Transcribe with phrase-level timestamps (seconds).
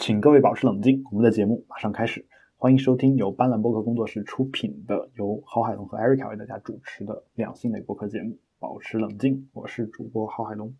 [0.00, 2.26] 请各位保持冷静，我们的节目马上开始。
[2.56, 9.34] 欢迎收听由斑斓播客工作室出品的，由郝海龙和 Erica 为大家主持的两性类播客节目《保持冷静》。
[9.52, 10.74] 我是主播郝海龙，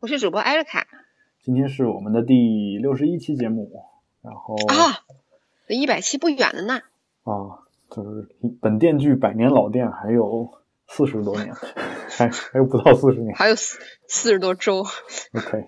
[0.00, 0.84] 我是主播 Erica。
[1.42, 3.70] 今天是我们的第六十一期节目，
[4.22, 5.04] 然后啊，
[5.66, 6.80] 离一百期不远了呢。
[7.24, 8.26] 啊，就是
[8.58, 10.50] 本店距百年老店还有
[10.88, 11.52] 四十多年，
[12.08, 14.82] 还还有不到四十年，还有四四十多周。
[15.34, 15.66] OK，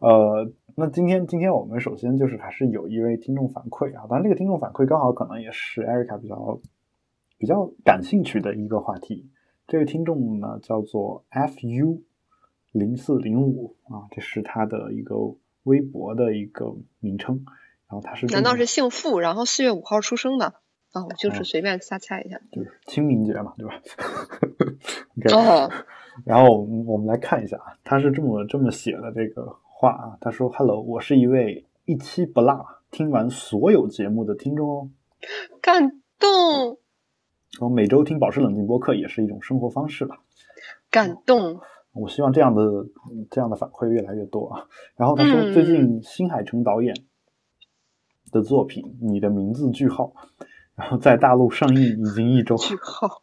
[0.00, 0.52] 呃。
[0.78, 6.60] 那今天，今天我们首先就是还是有一位听众反馈啊，当然这个听众反馈刚好可能也是艾瑞卡比较
[7.38, 9.30] 比较感兴趣的一个话题。
[9.66, 12.02] 这位听众呢叫做 fu
[12.72, 15.16] 零四零五啊，这是他的一个
[15.62, 17.42] 微博的一个名称。
[17.88, 20.44] 然后他是难道是姓傅，然后四月五号出生的？
[20.92, 23.80] 啊哦，就是随便瞎猜一下，就是清明节嘛，对吧？
[25.32, 25.72] 哦，
[26.26, 29.56] 然后我们来看一下啊，他是这么这么写的这个。
[29.78, 34.88] 话啊，他说：“Hello，我是一位一期不落听完所有节目的听众哦，
[35.60, 36.78] 感动。
[37.60, 40.16] 我每周听保持冷静播客也是一种生活方式吧，
[40.90, 41.60] 感动。
[41.92, 42.62] 我希望这样的
[43.30, 44.64] 这样的反馈越来越多啊。
[44.96, 46.96] 然后他说，最近新海诚导演
[48.32, 50.14] 的作品《你的名字》句号，
[50.74, 53.20] 然后在大陆上映已经一周，句号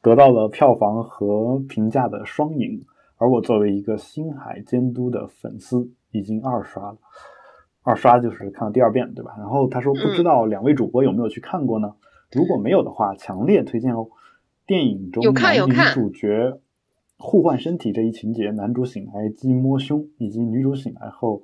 [0.00, 2.80] 得到了票房和评价的双赢。”
[3.16, 6.98] 而我作为一个星海监督的粉丝，已经二刷了。
[7.82, 9.34] 二刷就是看了第二遍，对吧？
[9.38, 11.94] 然后他说，不知道两位主播有没有去看过呢？
[12.32, 14.08] 如果没有的话，强烈推荐哦。
[14.66, 16.58] 电影中男女主角
[17.18, 21.42] 互换身体这一情节，男主醒来即摸胸，以及女主醒来后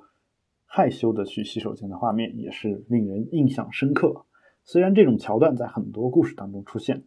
[0.65, 4.25] 害羞的去洗手间的画面，也是令人印象深刻。
[4.63, 7.03] 虽然这种桥段在很多故事当中出现。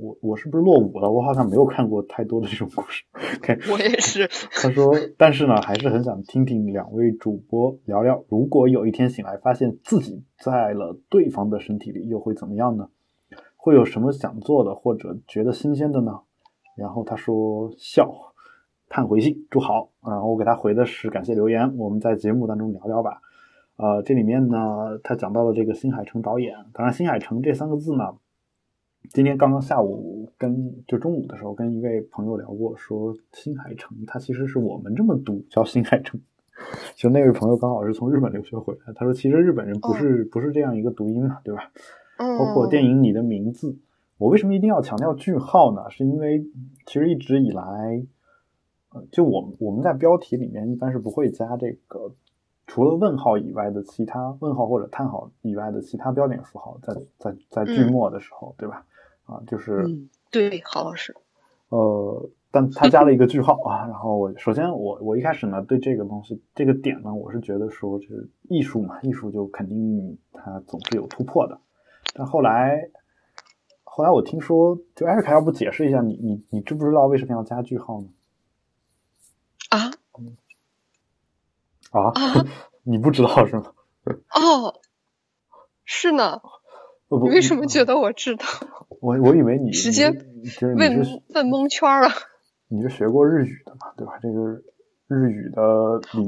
[0.00, 1.10] 我我是不是落伍了？
[1.10, 3.04] 我好像没有看过太多的这种故事。
[3.38, 4.28] OK， 我也是。
[4.52, 12.88] 他说，但是呢，还是很想听听两位主播聊聊，如果有一天醒来发现自己在了对方的身体里，又会怎么样呢？
[13.56, 16.20] 会有什么想做的或者觉得新鲜的呢？
[16.76, 18.10] 然后他说笑，
[18.88, 19.90] 叹回信，祝好。
[20.06, 23.20] 然后我给他回的是感谢留言，我们在节目当中聊聊吧。
[23.76, 26.54] 呃，这里面呢，他讲到了这个新海诚导演。
[26.72, 28.14] 当然，新海诚这三个字呢。
[29.12, 36.20] 今天刚刚下午跟就中午的时候跟一位朋友聊过，说新海诚他其实是我们这么读叫新海诚，
[36.94, 41.70] 就那位朋友刚好是从日本留学回来，他说其实日本人不是不是这样一个读音嘛，对吧？
[42.16, 43.72] 包括电影《你的名字》，
[44.18, 45.90] 我为什么一定要强调句号呢？
[45.90, 46.44] 是因为
[46.86, 48.04] 其实一直以来，
[48.92, 52.12] 呃，就我们我们在标题里面一般是不会加这个
[52.66, 58.84] 除了问号以外的其他问号或者叹号以外的其他标点符号，在在在句末的时候，对吧？
[59.26, 59.84] 啊，就是，
[60.30, 61.14] 对，郝老师，
[61.68, 71.60] 呃，但他加了一个句号啊，然后我首先我我一开始呢对这个东西这个点呢，我是觉得说就是艺术嘛，艺术就肯定它总是有突破的，
[72.14, 72.88] 但后来
[73.82, 78.08] 后来我听说，就艾瑞卡要不解释一下，你你你知不知道为什么要加句号呢？
[79.70, 79.90] 啊？
[81.90, 82.12] 啊？
[82.84, 83.72] 你不知道是吗？
[84.34, 84.80] 哦，
[85.84, 86.40] 是呢。
[87.08, 88.44] 你为什么觉得我知道？
[89.00, 90.10] 我我以为你直接
[90.76, 92.08] 问问蒙圈了。
[92.68, 93.92] 你是学过日语的嘛？
[93.96, 94.18] 对吧？
[94.20, 94.60] 这个
[95.06, 95.62] 日语的，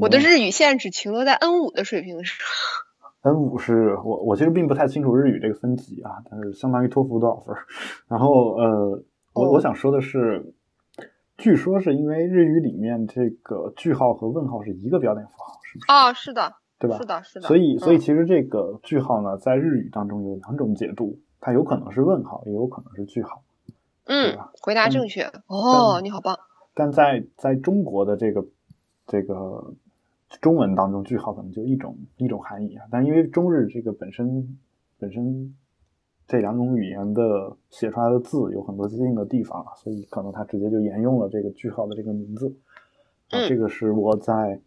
[0.00, 2.36] 我的日语现在只停留在 N 五的水平上。
[3.22, 7.56] N 五是我我其实并不太清楚日语这个分级啊，但是相当于托福多少分？
[8.06, 9.02] 然后呃，
[9.32, 10.54] 我我想说的是，
[11.36, 15.90] 据说是因为日语里面这个句号和问号是一个标点符号，是不是？
[15.90, 16.54] 啊，是的。
[16.78, 16.96] 对吧？
[16.98, 17.48] 是的，是的。
[17.48, 23.42] 所以，所以其实这个句号呢，在日语当中有两种解读，它有可能是问号，也有可能是句号。
[24.04, 25.22] 嗯，回答正确。
[25.48, 26.38] 哦，你好棒。
[26.74, 28.46] 但在在中国的这个
[29.08, 29.74] 这个
[30.40, 32.86] 中文当中，句号可能就一种一种含义啊。
[32.92, 34.56] 但因为中日这个本身
[34.98, 35.56] 本身
[36.28, 42.54] 这两种语言的写出来的字有很多接近的地方啊，所以可能它直接就沿用了这个句号的这个名字。
[43.30, 44.60] 啊，这个是我在。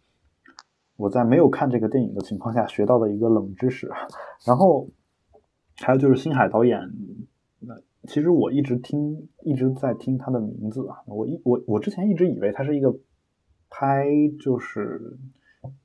[1.02, 3.90] 我在没有看这个电影的情况下学到的一个冷知识，
[4.46, 4.86] 然后
[5.78, 6.78] 还有就是新海导演，
[7.58, 7.74] 那
[8.06, 12.94] 其实我一直听一直在听他的名字啊，我一我我之前一直以为他是一个
[13.68, 14.06] 拍
[14.38, 15.18] 就是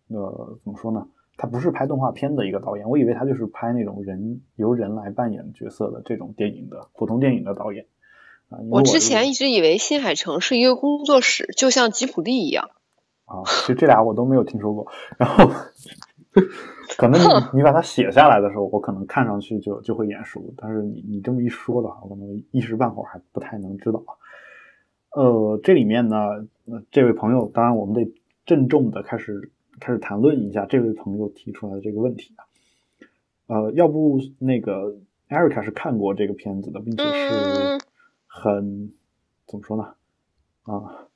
[0.09, 7.87] 呃怎么说呢，他不是拍动画片的一个导演，我以为他就是拍那种人由人来扮演角色的这种电影的普通电影的导演
[8.49, 8.59] 啊。
[8.69, 12.69] 我之前一直以为新海诚是一个工作室，就像吉普力一样。
[13.27, 14.87] 啊，其实这俩我都没有听说过。
[15.17, 15.45] 然后，
[16.97, 17.25] 可能你
[17.59, 20.53] 你把它写下来的时候，我可能看上去就就会眼熟。
[20.57, 24.03] 但是你你这么一说的话，我可能一时半会儿还不太能知道。
[25.11, 26.17] 呃，这里面呢，
[26.89, 28.13] 这位朋友，当然我们得
[28.45, 32.45] 郑重的开始开始谈论一下这位朋友提出来的这个问题啊。
[33.47, 34.97] 呃，要不那个
[35.27, 37.77] 艾瑞卡是看过这个片子的，并且是
[38.25, 38.91] 很
[39.47, 39.83] 怎么说呢？
[40.63, 41.06] 啊，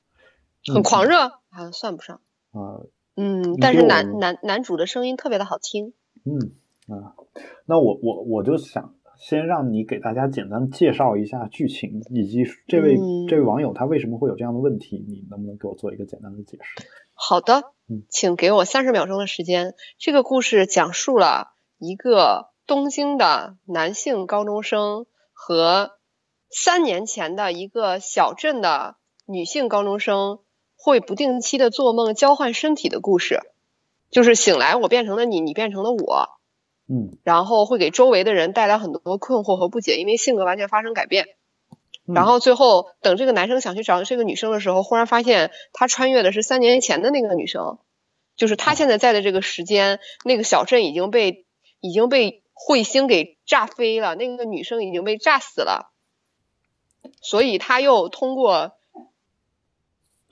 [0.72, 2.20] 很狂热，好像算不上
[2.52, 2.84] 啊。
[3.14, 5.92] 嗯，但是男男男主的声音特别的好听。
[6.24, 6.52] 嗯
[6.88, 7.14] 啊，
[7.66, 12.96] 那我我我就想先让你给大家简单介绍一下剧情，以及这位
[13.28, 16.86] 这位网友他为什么会有这样的问题，你能不能给我做一个简单的解释？
[17.12, 19.74] 好的，嗯，请给我三十秒钟的时间。
[19.98, 25.90] 这个故事讲述了一个东京的男性高中生和
[26.50, 30.38] 三年前的一个小镇的女性高中生。
[30.84, 33.38] 会不定期的做梦交换身体的故事，
[34.10, 36.30] 就是醒来我变成了你，你变成了我，
[36.88, 41.28] 嗯，然后会给周围的人带来很多困惑和不解，因为性格完全发生改变。
[42.04, 47.78] 然后最后等这个男生想去找这个女生的时候，忽然发现他穿越的是三年前的那个女生，
[48.34, 51.46] 就是他现在在的这个时间，那个小镇已经被
[51.78, 55.92] 已经被彗星给炸飞了，那个女生已经被炸死了，
[57.20, 58.72] 所以他又通过。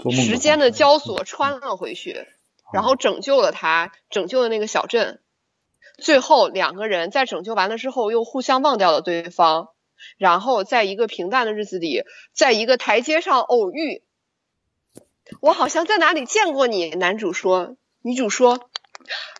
[0.08, 2.26] 时间的胶索穿了回去，
[2.72, 5.20] 然后拯救了他，拯救了那个小镇。
[5.98, 9.68] 最后两个人在拯救完了之后，又互相忘掉了对方，
[10.16, 14.02] 然后在一个平淡的日子里，在一个台阶上偶遇。
[15.40, 17.76] 我好像在哪里见过你，男主说。
[18.02, 18.54] 女主说：“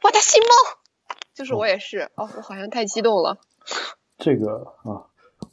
[0.02, 0.50] 哇，他心梦，
[1.34, 3.38] 就是我也是。”哦，我好像太激动了。
[4.18, 5.09] 这个啊。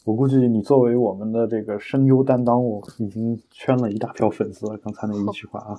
[0.07, 4.77] 我估计你作为我们的这个声优担当，我已经圈了一大票粉丝了。
[4.77, 5.75] 刚才那一句话啊，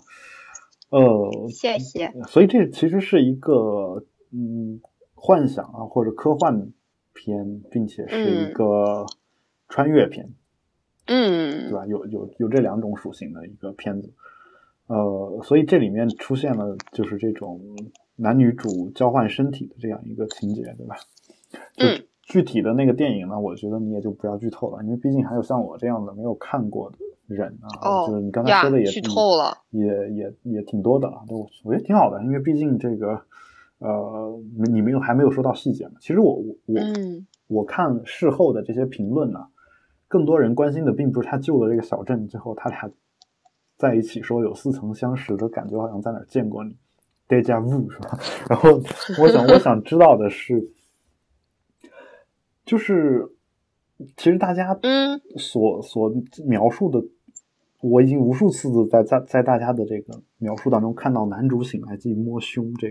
[0.90, 2.12] 呃， 谢谢。
[2.26, 4.82] 所以这其实是一个嗯
[5.14, 6.70] 幻想啊或者科幻
[7.14, 9.06] 片，并且是一个
[9.66, 10.28] 穿越片，
[11.06, 11.86] 嗯，对吧？
[11.86, 14.12] 有有有这两种属性的一个片子，
[14.88, 17.58] 呃，所以这里面出现了就是这种
[18.16, 20.96] 男女主交换身体的这样一个情节，对吧？
[21.78, 22.04] 嗯。
[22.28, 33.18] 具体的那个电影呢，我觉得你也就不要剧透了，因为毕竟还有像我这样的没有看过的人啊，就是你刚才说的也剧透了，也也也挺多的啊，都我觉得挺好的，因为毕竟这个
[33.78, 34.38] 呃，
[34.70, 35.94] 你没有还没有说到细节嘛。
[36.00, 36.80] 其实我我我
[37.46, 39.46] 我看事后的这些评论呢，
[40.06, 42.90] 更多人关心的并不是他救了这个小镇之后，他俩
[43.78, 46.76] 在一起说有似曾相识的感觉，好像在哪见过你
[47.26, 48.18] ，deja vu 是吧？
[48.50, 48.78] 然后
[49.22, 50.62] 我想我想知道的是。
[52.68, 53.26] 就是，
[54.18, 56.12] 其实大家嗯所所
[56.44, 57.02] 描述的，
[57.80, 62.90] 我已经无数次的在在在大家的这个描述当中看到男主醒来自己摸胸这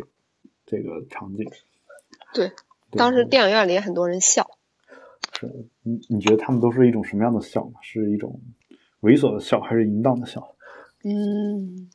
[0.65, 1.47] 这个场景。
[2.33, 2.51] 对，
[2.93, 4.49] 当时电影院里也很多人笑。
[5.39, 7.73] 是，你你觉得他们都是一种什么样的笑呢？
[7.83, 8.41] 是一种
[9.01, 10.55] 猥琐的笑，还是淫荡的笑？
[11.03, 11.91] 嗯，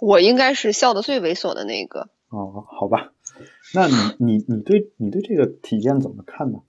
[0.00, 2.10] 我应该是笑的最猥琐的那个。
[2.28, 3.12] 哦，好吧，
[3.74, 6.60] 那你你你对你对这个体验怎么看呢？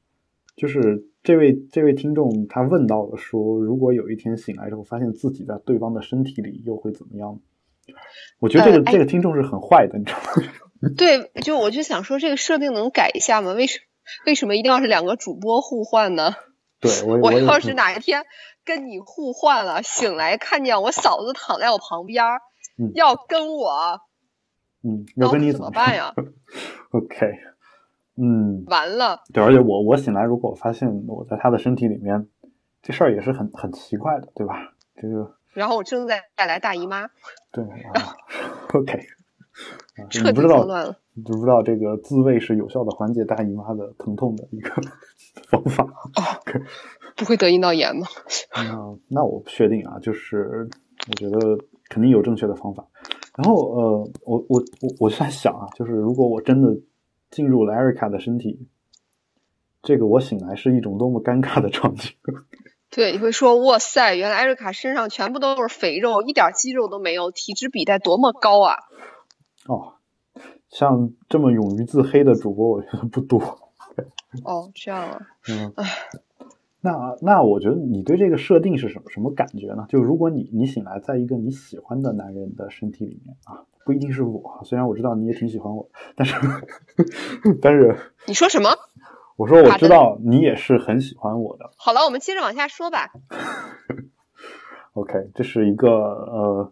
[0.59, 7.39] 就是这位这位听众，他问到了说，如果有一天醒来之后，发现自己在对方的身体里，又会怎么样？
[8.39, 10.91] 我觉得这个这个听众是很坏的，你知道吗？
[10.97, 13.53] 对，就我就想说，这个设定能改一下吗？
[13.53, 13.79] 为什
[14.25, 16.33] 为什么一定要是两个主播互换呢？
[16.81, 18.25] 对我，我要是哪一天
[18.65, 22.25] 跟你互换了，醒来看见我嫂子躺在我旁边，
[22.95, 24.01] 要跟我，
[24.83, 26.13] 嗯，要跟你怎么办呀？
[26.91, 27.48] OK。
[28.21, 29.21] 嗯，完了。
[29.33, 32.27] 对，而且我我醒来，如果我发现我在他的身体里面，
[32.81, 34.55] 这事儿也是很很奇怪的，对吧？
[34.95, 35.35] 这个。
[35.53, 37.07] 然后我正在带来大姨妈。
[37.51, 38.15] 对啊。
[38.73, 38.99] OK。
[40.23, 40.65] 你不知道，
[41.13, 44.69] 你不知道这个自慰是有效的缓解大姨妈的疼痛的一个
[45.49, 45.83] 方法。
[45.83, 46.21] 哦。
[47.15, 48.05] 不会得阴道炎吗？
[48.55, 50.69] 那那我不确定啊，就是
[51.07, 51.57] 我觉得
[51.89, 52.85] 肯定有正确的方法。
[53.37, 56.75] 然后呃，我我我我在想啊，就是如果我真的。
[57.29, 58.67] 进入了艾瑞卡的身体，
[59.81, 62.13] 这个我醒来是一种多么尴尬的场景。
[62.91, 68.77] 对，你会说哇塞，原来艾瑞卡身上全部都是肥肉，一点肌肉都没有，体脂比在多么高啊！
[69.67, 69.93] 哦，
[70.69, 73.39] 像这么勇于自黑的主播，我觉得不多。
[74.43, 75.19] 哦，这样啊。
[75.49, 75.73] 嗯。
[76.81, 79.85] 那那我觉得你对这个设定是什么什么感觉呢？
[79.89, 83.65] 就如果你你醒来在一个你喜欢的男人的身体里面啊。
[83.85, 86.35] 不一定是我，虽然我知道你也挺喜欢我，但是，
[87.59, 88.69] 但是你说什么？
[89.35, 91.71] 我说我知道你也是很喜欢我的。
[91.75, 93.09] 好了，我们接着往下说吧。
[94.93, 96.71] OK，这是一个呃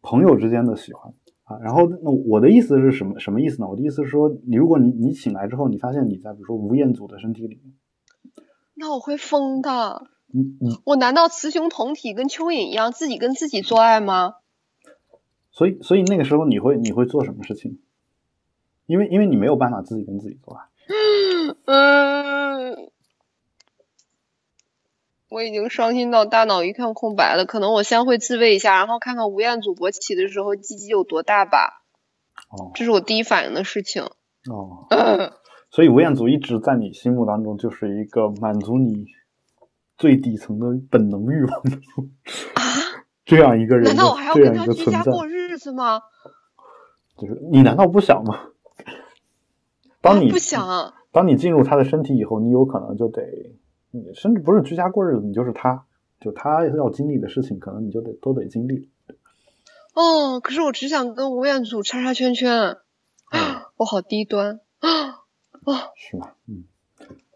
[0.00, 1.12] 朋友之间的喜欢
[1.42, 1.58] 啊。
[1.58, 3.18] 然后，那我的意思是什么？
[3.18, 3.68] 什么意思呢？
[3.68, 7.74] 我的意思是说，你如果你你醒来之后，你发现你在比如说吴彦祖的身体里面，
[8.74, 10.08] 那我会疯的。
[10.26, 14.34] 你你我难道雌雄同体，跟蚯蚓一样，自己跟自己做爱吗？
[15.52, 17.80] 所以所以那个时候你会你会做什么事情？
[18.86, 20.66] 因为因为你没有办法自己跟自己做爱。
[21.66, 22.90] 嗯，
[25.28, 27.46] 我已经伤心到大脑一片空白了。
[27.46, 31.84] 可能我先会自慰一下，然后看看吴彦祖勃起的时候鸡鸡有多大吧。
[32.50, 34.02] 哦这是我第一反应的事情。
[34.50, 34.86] 哦，
[35.74, 39.06] 所以吴彦祖一直在你心目当中就是一个满足你
[39.98, 41.76] 最底层的本能欲望的
[42.54, 42.62] 啊
[43.26, 44.72] 这样一个人难道我还要这样跟他。
[44.72, 46.00] 居家过日子吗？
[47.18, 48.50] 就是你难道不想吗？
[50.00, 50.94] 当你啊不想。
[51.10, 53.22] 当你进入他的身体以后，你有可能就得，
[53.90, 55.86] 你甚至不是居家过日子，你就是他，
[56.20, 58.90] 就他要经历的事情，可能你就得都得经历。
[59.94, 62.76] 哦，可是我只想跟吴彦祖叉叉圈圈，
[63.32, 64.60] 嗯我好低端。
[65.96, 66.34] 是吧？
[66.46, 66.64] 嗯，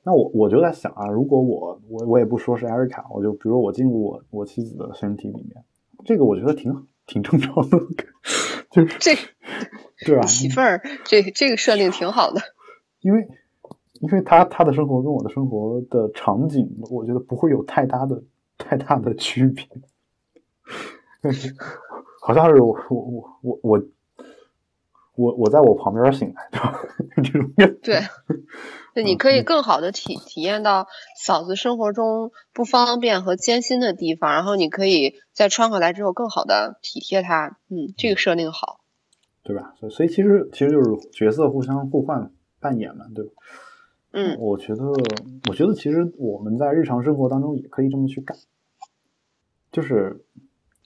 [0.04, 5.64] 那我我就在想啊，如果我我我也不说是艾瑞卡，我就比如我进入我我妻子的身体里面，
[6.04, 7.78] 这个我觉得挺挺正常的，
[8.70, 9.14] 就是这
[10.06, 10.26] 对吧？
[10.26, 12.40] 媳妇儿，这这个设定挺好的。
[13.00, 13.28] 因为
[14.00, 18.22] 因为他他的生活跟我的生活的场景，我觉得不会有太大的
[18.56, 19.64] 太大的区别。
[22.22, 23.84] 好像是我我我我我
[25.18, 26.80] 我我在我旁边醒来，对吧？
[27.16, 28.02] 这种对，
[28.94, 30.86] 对， 你可以更好的体体验到
[31.20, 37.58] 嫂子生活中不方便和艰辛的地方，然后你可以在穿回来之后更好的体贴她。
[37.68, 38.80] 嗯，这个设定好。
[39.42, 39.74] 对吧？
[39.80, 43.32] 所以所以其实其实就是角色互相互换扮演嘛，对吧？
[44.12, 44.84] 嗯，我觉得
[45.48, 48.38] 我觉得其实我们在日常生活当中也可以这么去干，
[49.72, 50.24] 就是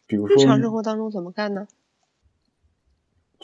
[0.07, 1.67] 比如说日常生活当中怎么干呢？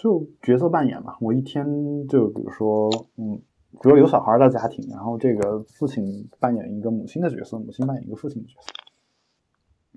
[0.00, 3.42] 就角色扮演嘛，我一天就比如说，嗯，
[3.82, 8.72] 比如有小孩的家庭，然后这个父亲扮演一个母亲的角色，母亲扮演一个父亲的角色，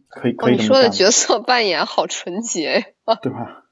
[0.09, 3.15] 可以哦，可以你说的角色扮演好纯洁呀。
[3.21, 3.65] 对吧？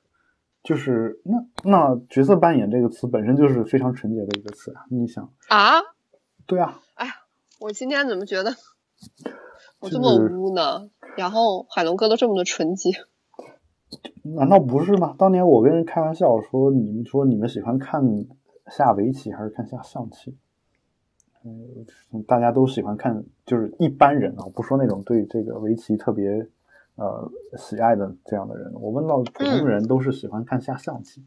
[0.62, 5.82] 就是那那角色扮演这个词本身就是非常纯洁的一个词啊，你想，啊，
[6.46, 7.08] 对啊，哎
[7.60, 8.56] 我今天怎么觉得
[9.80, 10.90] 我这么污呢？
[11.18, 12.92] 然后海龙哥都这么的纯洁。
[14.24, 15.16] 难道不是吗？
[15.18, 18.04] 当年我跟人开玩笑说，你们说你们喜欢看
[18.68, 20.38] 下围棋还是看下象棋？
[21.44, 26.48] 嗯，大家都喜欢看，就是一般人啊，不说那种对这个围棋特别
[26.96, 28.74] 呃喜爱的这样的人。
[28.74, 31.24] 我问到普通人都是喜欢看下象棋。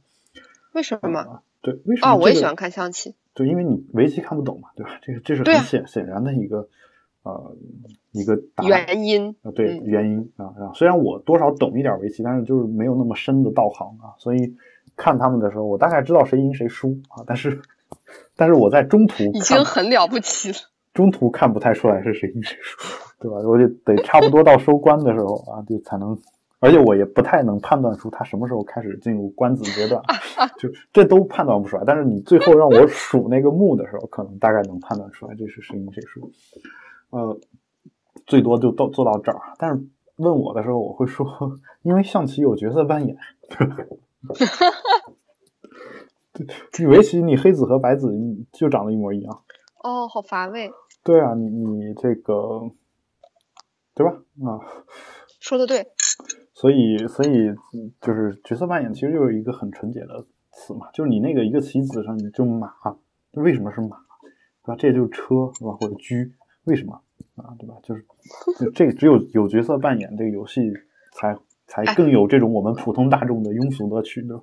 [0.73, 1.19] 为什么？
[1.21, 2.23] 啊对，为什么、啊，这个？
[2.23, 3.14] 我也喜欢看象棋。
[3.35, 4.99] 对，因为你围棋看不懂嘛，对吧？
[5.00, 6.69] 这个这是很显、显然的一个
[7.23, 7.57] 呃
[8.12, 8.64] 一个答。
[8.64, 9.35] 原因。
[9.43, 14.55] 啊，对，嗯原因啊啊，虽然我多少懂一点围棋，但是就是没有那么深的道行啊，所以
[14.97, 17.61] 看他们的时候，我大概知道谁赢谁输啊，但是
[18.37, 20.57] 但是我在中途已经很了不起了。
[20.95, 22.79] 中途看不太出来是谁赢谁输，
[23.19, 23.37] 对吧？
[23.38, 26.14] 我就得差不多到收官的时候啊，就才能，
[26.61, 30.02] 而且我也不太能判断出他什么时候开始进入官子阶段，
[30.61, 31.83] 就这都判断不出来。
[31.87, 36.31] 但是你最后让我数那个目的时候，可能大概能判断出来这是谁赢谁输。
[37.12, 37.38] 呃，
[38.26, 39.38] 最多就到做到这儿。
[39.59, 41.26] 但是问我的时候，我会说，
[41.83, 43.16] 因为象棋有角色扮演，
[43.50, 43.85] 哈哈？
[46.73, 48.11] 对，围棋你黑子和白子
[48.52, 49.42] 就长得一模一样。
[49.83, 50.71] 哦，好乏味。
[51.04, 52.71] 对啊，你你这个，
[53.95, 54.12] 对吧？
[54.12, 54.61] 啊，
[55.40, 55.87] 说的对。
[56.54, 57.52] 所以所以
[58.00, 62.73] 就是角色扮演其实就是一个很纯洁的词嘛，就是你那个一个棋子上你就马，
[63.33, 63.99] 为什么是马？
[64.62, 64.76] 对吧？
[64.78, 65.76] 这就是车，对吧？
[65.81, 66.14] 或者车，
[66.64, 67.00] 为什么
[67.37, 67.54] 啊？
[67.59, 67.76] 对吧？
[67.83, 68.04] 就是
[68.59, 70.61] 就这个只有有角色扮演这个游戏
[71.12, 74.40] 才才更有这种我们普通大众的庸俗乐趣的。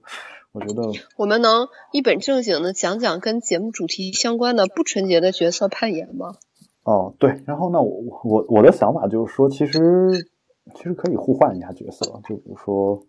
[0.52, 0.82] 我觉得
[1.16, 6.36] 我们能一本正经的讲讲跟节目主题相关的不纯洁的角色扮演吗？
[6.84, 10.28] 哦，对，然后呢，我我我的想法就是说，其实
[10.74, 13.04] 其实可以互换一下角色，就比如说，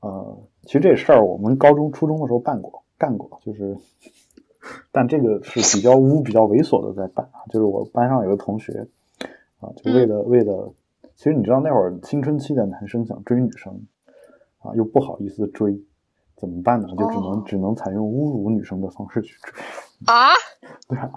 [0.00, 3.76] 呃，其实这事儿我们高中、初中的时候办过，干过，就是，
[4.92, 8.88] 但这个是比较污、比较猥琐的在办啊，就是我班上有个同学
[9.60, 10.72] 啊，就为了为了，
[11.16, 13.86] 其实你知道那会儿青春期的男生想追女生
[14.58, 15.80] 啊，又不好意思追，
[16.36, 16.88] 怎么办呢？
[16.96, 19.52] 就只能、哦只能采用侮辱女生的方式去追，
[20.06, 20.30] 啊，
[20.88, 21.10] 对啊，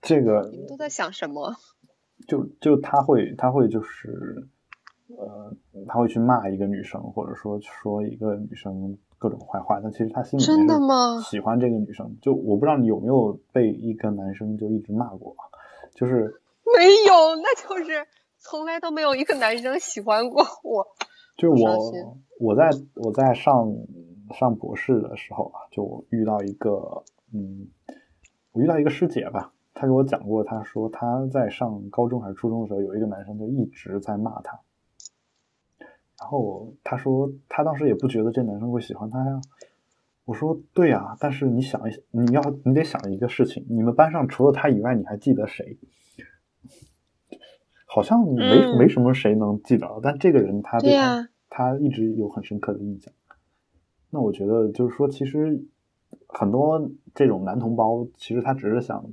[0.00, 1.54] 这个你们都在想什么？
[2.26, 4.48] 就就他会他会就是
[5.08, 5.52] 呃
[5.86, 12.14] 他会去骂一个女生，或者说说一个女生各种坏话，但其实他心里真的吗喜欢这个女生。
[12.20, 15.34] 就我不知道你有没有被一个男生就一直骂过，
[15.94, 16.42] 就是
[16.76, 20.86] 没有，那就是从来都没有一个男生喜欢过我。
[21.38, 21.92] 就我
[22.38, 23.74] 我在我在上
[24.34, 27.02] 上博士的时候啊，就遇到一个
[27.32, 27.68] 嗯，
[28.52, 34.60] 我遇到一个师姐吧，她给我讲过，她说她在上高中还是初中的时候，有一个男生就一直在骂她，
[36.18, 39.40] 然后他说他当时也不觉得这男生会喜欢他呀。
[40.24, 45.76] 我说对呀，但是你想一，你要你得想一个事情，你们班上除了他以外，你还记得谁？
[47.86, 50.96] 好像没嗯没什么谁能记得，但这个人他对
[51.50, 53.12] 他一直有很深刻的印象。
[54.10, 55.62] 那我觉得就是说，其实
[56.28, 59.04] 很多这种男同胞，其实他只是想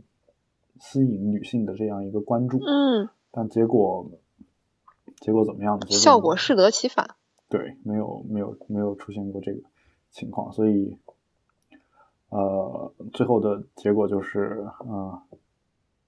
[0.79, 4.09] 吸引女性的这样一个关注，嗯，但结果
[5.21, 5.85] 结果怎么样呢？
[5.87, 7.15] 结效果适得其反。
[7.47, 9.61] 对，没有没有没有出现过这个
[10.09, 10.97] 情况，所以
[12.29, 15.21] 呃，最后的结果就是呃，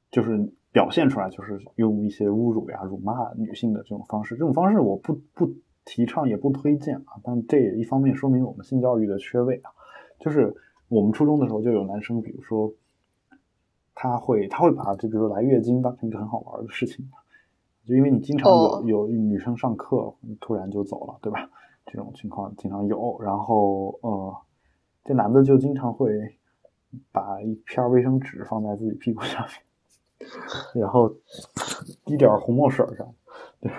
[0.09, 5.53] 就是表现出来就是用一些侮辱呀、辱骂女性的这种方式，这种方式我不不
[5.85, 9.71] 提倡也不推荐啊，但这也一方面说明我们性教育的缺位啊，
[10.19, 10.55] 就是
[10.87, 12.73] 我们初中的时候就有男生，比如说
[13.93, 17.11] 他会他会把就比如说来月经当成一个很好玩的事情。
[17.85, 21.49] 就因为你经常有、哦有女生上课突然就走了，对吧？
[21.85, 23.17] 这种情况经常有。
[23.21, 24.35] 然后呃，
[25.03, 26.37] 这男的就经常会
[27.11, 29.45] 把一片卫生纸放在自己屁股下
[30.19, 30.29] 面，
[30.81, 31.13] 然后
[32.05, 33.13] 滴点红墨水上，
[33.59, 33.71] 对，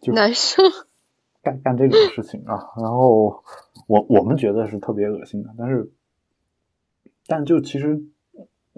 [0.00, 0.64] 就男生
[1.42, 2.72] 干干这种事情啊。
[2.78, 3.42] 然后
[3.86, 5.92] 我我们觉得是特别恶心的，但是
[7.26, 8.04] 但就其实。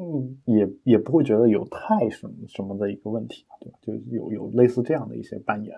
[0.00, 3.78] 嗯，也也不会觉得有太什么什么的一个问题，对吧？
[3.82, 5.76] 就有有类似这样的一些扮演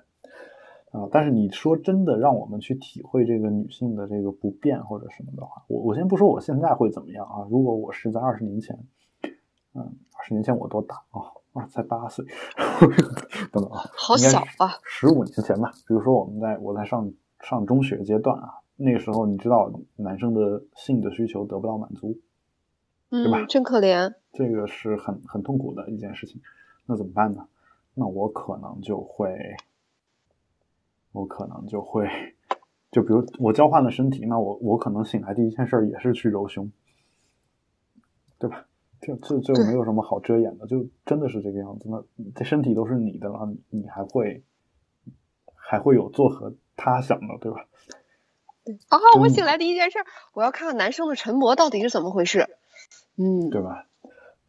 [0.93, 8.77] 啊、但是你说真的让我们去体会这个女性的这个不便或者什么的话，我我先不说我现在会怎么样啊，如果我是在二十年前，
[9.75, 9.83] 嗯，
[10.19, 11.31] 二十年前我多大啊？
[11.53, 12.25] 啊，才八岁，
[13.53, 15.71] 等等啊，好小啊，十五年前吧。
[15.87, 22.19] 比如说我们在我在上上中学阶段啊，那个时候你知道男生的性的需求得不到满足，
[23.11, 24.15] 对吧嗯，真可怜。
[24.33, 26.41] 这个是很很痛苦的一件事情，
[26.87, 27.47] 那怎么办呢？
[27.95, 29.57] 那我可能就会，
[31.13, 32.09] 我可能就会，
[32.93, 36.71] 就比如我交换了身体，那我我可能醒来第一件事儿也是去揉胸，
[38.39, 38.67] 对吧？
[39.01, 41.89] 这这这没有什么好遮掩的，就真的是这个样子。
[41.89, 44.45] 那这身体都是你的了，你你还会
[45.55, 47.67] 还会有做何他想的，对吧？
[48.89, 49.99] 啊，我醒来第一件事，
[50.33, 52.47] 我要看看男生的晨勃到底是怎么回事。
[53.17, 53.87] 嗯，对吧？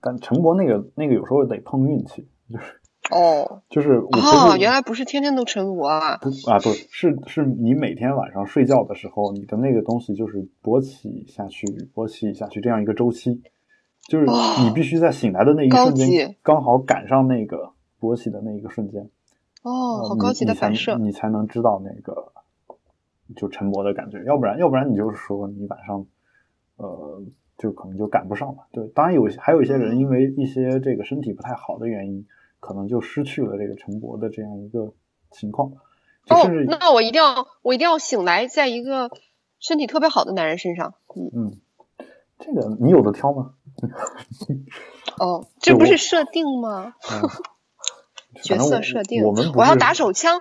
[0.04, 6.18] 但陈博那个那个有时候得碰运气，就是哦就是我、哦，原来不是天天都晨勃啊。
[6.18, 13.44] 不啊，不是，是是你每天晚上睡觉的时候，你的那个东西就是勃起下去，勃起下去这样一个周期，
[14.08, 19.10] 就是哦你必须在醒来的那一瞬间级，刚好赶上那个勃起的那一个瞬间，
[19.62, 20.98] 哦，好高级的反射。
[20.98, 22.32] 你才能知道那个
[23.36, 26.06] 就晨勃的感觉，要不然要不然你就是说你晚上
[26.78, 27.22] 呃
[27.62, 28.66] 就可能就赶不上了。
[28.72, 32.26] 对，当然有还有一些人因为一些这个身体不太好的原因，
[32.60, 34.94] 可能就失去了这个晨勃的这样一个
[35.30, 35.72] 情况，
[36.30, 39.12] 哦，那我一定要，我一定要醒来在一个
[39.60, 40.96] 身体特别好的男人身上。
[41.16, 42.08] 嗯，嗯，
[42.40, 43.54] 这个你有的挑吗？
[45.20, 46.96] 哦，这不是设定吗？
[47.14, 47.30] 嗯，
[48.42, 50.40] 角色设定，我们我要打手枪。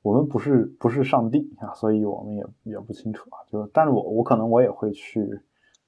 [0.00, 3.42] 我们不是不是上帝啊，所以我们也也不清楚啊。
[3.50, 5.40] 就但是我我可能我也会去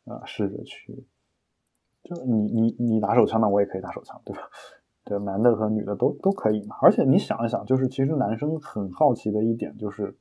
[0.04, 1.04] 呃试着去，
[2.02, 4.42] 就你你你打手枪，那我也可以打手枪，对吧？
[5.04, 6.76] 对，男的和女的都都可以嘛。
[6.82, 10.16] 而且你想一想，就是其实男生很好奇的一点就是，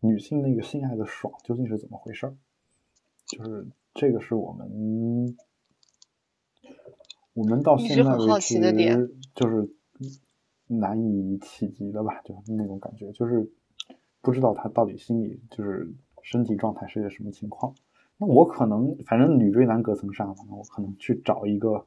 [0.00, 2.34] 女性那个性爱的爽究竟是怎么回事儿？
[3.26, 5.36] 就是这个是我们
[7.34, 9.70] 我们到现在为止就是
[10.66, 13.50] 难以企及的吧，就是那种感觉，就是
[14.22, 17.74] 不知道他到底心里就是身体状态是个什么情况。
[18.18, 21.86] 那我可能反正女追男隔层纱嘛，那我可能去找一个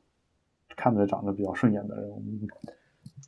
[0.75, 2.47] 看着长得比较顺眼的人，我们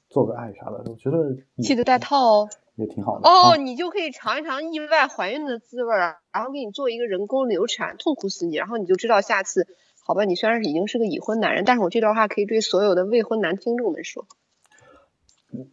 [0.10, 2.50] 做个爱啥的，我觉得记得带套哦。
[2.76, 3.30] 也挺好的。
[3.30, 9.68] 哦，啊你就可以尝一尝意外怀孕的滋味儿，然后给你做一个人工流产，痛苦死你，然后你就知道下次，
[10.04, 14.26] 好吧，你虽然是已经是个已婚男人，但是我这段话可以对所有的未婚男听众们说。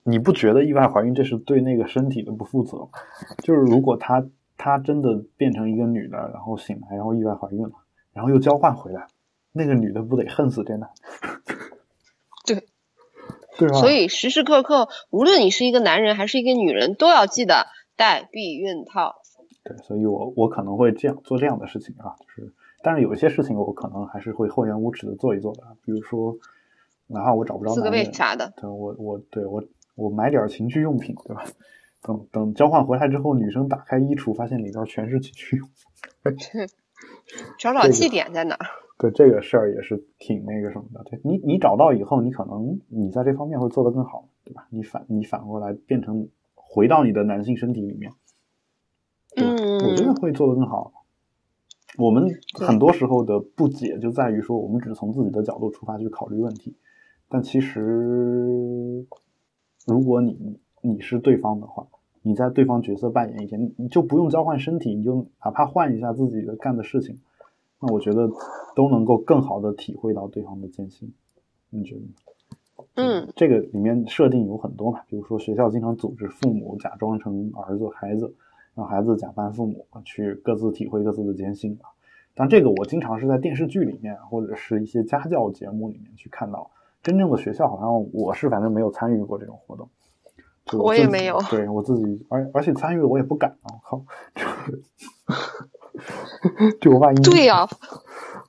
[0.03, 2.89] 你不觉得意外怀孕这是对那个身体的不负责吗？
[3.43, 4.29] 就是如果她
[4.63, 7.73] 她真的变成一个女的，然后醒来，然后意外怀孕了，
[8.13, 9.07] 然后又交换回来，
[9.53, 11.55] 那个女的不得恨死这男的？
[12.45, 12.67] 对，
[13.59, 13.81] 对吧？
[13.81, 19.23] 所以时时刻刻，无论你是一个男人还是一个女人，都要记得戴避孕套。
[19.65, 26.37] 对，所以我我可能会这样做这样的事情啊，就是，但是有一些事情我可能还是会厚颜无耻的做一做的，比如说，
[27.07, 31.45] 哪怕我找不着四个男人，胃啥的，对我我对我我买点情趣用品，对吧？
[32.03, 35.69] 等等交换回来之后，女生打开衣橱，发现里边全是情趣用
[36.37, 36.37] 品。
[37.59, 38.67] 找找这个气点在哪儿。
[38.99, 41.03] 对这个事儿也是挺那个什么的。
[41.05, 44.67] 对你，你找到以后，你可能你在这方面会做得更好，对吧？
[44.71, 48.13] 你反你反过来变成回到你的男性身体里面，
[49.37, 50.93] 嗯，我觉得会做得更好。
[51.99, 56.77] 我们很多时候的不解就在于说，我们只从自己的角度出发去考虑问题，
[57.29, 59.07] 但其实，
[59.87, 61.87] 如果你你是对方的话，
[62.23, 67.19] 你在对方角色扮演一天，你就不用交换身体，你就哪怕换一下自己的干的事情，
[67.81, 68.31] 那我觉得
[68.75, 71.13] 都能够更好的体会到对方的艰辛。
[71.71, 72.03] 你觉得？
[72.95, 78.35] 嗯，这个里面设定有很多嘛，比如说学校经常组织父母假装成儿子孩子。
[78.77, 81.91] 让孩子假扮父母去各自体会各自的艰辛啊！
[82.37, 86.71] 但这个我经常是在电视剧里面或者是一些家教节目里面去看到。
[87.03, 89.89] 真正的学校好像我是反正没有参与过这种活动，
[90.79, 91.39] 我也没有。
[91.51, 93.75] 对我自己，而而且参与了我也不敢啊！
[93.75, 94.05] 我靠，
[96.81, 97.67] 就万一对呀，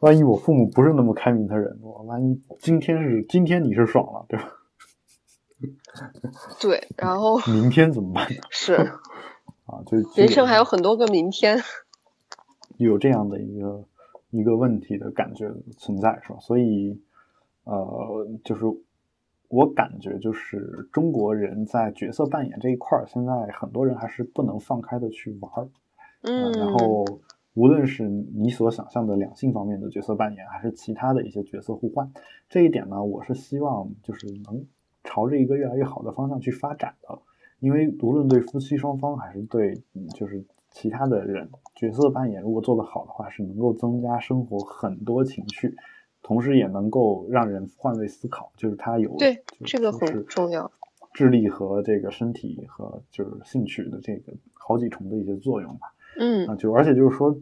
[0.01, 4.51] 万一我父母不是那么开明的人，我万一今天是今天你是爽了，对吧？
[6.59, 8.41] 对，然后明天怎么办呢？
[8.49, 8.73] 是。
[9.67, 11.61] 啊，就人生还有很多个明天，
[12.77, 13.85] 有这样的一个
[14.31, 16.39] 一个问题的感觉存在，是吧？
[16.41, 16.99] 所以，
[17.63, 18.61] 呃，就是
[19.51, 25.69] 我感觉，就是中国人在角色扮演这一块儿，现在很多人还是不能放开的去玩儿。
[26.21, 27.05] 嗯，然后
[27.53, 32.09] 无论是你所想象的两性方面的角色扮演，还是其他的一些角色互换，
[32.47, 34.65] 这一点呢，我是希望就是能
[35.03, 37.19] 朝着一个越来越好的方向去发展的。
[37.59, 39.83] 因为无论对夫妻双方还是对
[40.15, 45.75] 就是其他的人，角色扮演如果做得好的话，是能够增加生活很多情趣，
[46.21, 50.71] 同时也能够让人换位思考，就是他有对这个很重要，
[51.13, 55.93] 智力和这个身体和就是兴趣的这个好几重的一些作用吧。
[56.19, 57.35] 嗯啊，就而且就是说，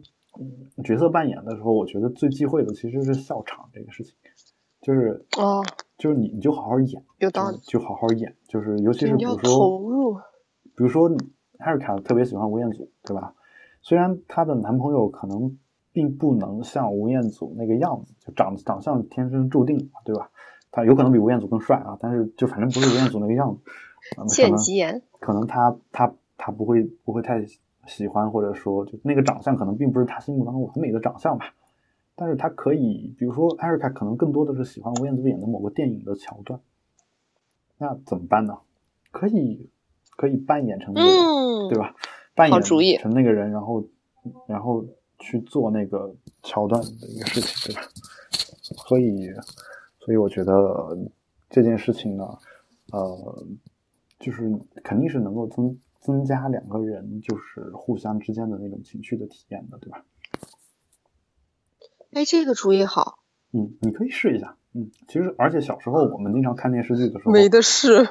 [0.84, 4.14] 角色扮演的时候，我觉得最忌讳的其实是笑场这个事情，
[4.80, 5.62] 就是哦。
[5.98, 8.34] 就是你，你就好好演，有道理，就好好演。
[8.48, 10.14] 就是尤其是比如说，投入。
[10.74, 11.10] 比如说，
[11.58, 13.34] 艾瑞卡特别喜欢吴彦祖，对吧？
[13.82, 15.58] 虽然她的男朋友可能
[15.92, 20.30] 并不能像吴彦祖那个样子，就长长相天生注定，对吧？
[20.70, 23.60] 他有可能比吴彦祖更帅啊，但是就反正不是吴彦祖那个样子。
[24.28, 25.02] 见吉言。
[25.18, 27.44] 可能他他他不会不会太
[27.86, 31.54] 喜欢，或者说就那个长相可能并不是他心目当中完美的长相吧。
[32.14, 36.60] 但是他可以，比如说艾瑞卡可能更多的是喜欢吴彦祖演的某个电影的桥段，
[37.78, 38.58] 那怎么办呢？
[39.10, 39.68] 可以
[40.16, 41.94] 可以扮演成那个人，对吧？
[42.34, 43.84] 扮演成那个人，然后
[44.46, 44.84] 然后
[45.20, 47.88] 去做那个桥段的一个事情，对吧？
[48.88, 49.30] 所以
[49.98, 50.98] 所以我觉得
[51.48, 52.38] 这件事情呢，
[52.92, 53.44] 呃，
[54.18, 54.50] 就是
[54.82, 60.04] 肯定是能够增增加两个人就是互相之间的那种情绪的体验的，对吧？
[62.12, 63.18] 哎，这个主意好。
[63.52, 64.56] 嗯，你可以试一下。
[64.72, 68.08] 嗯，其实而且小时候我们经常看电视剧的时候，没得试。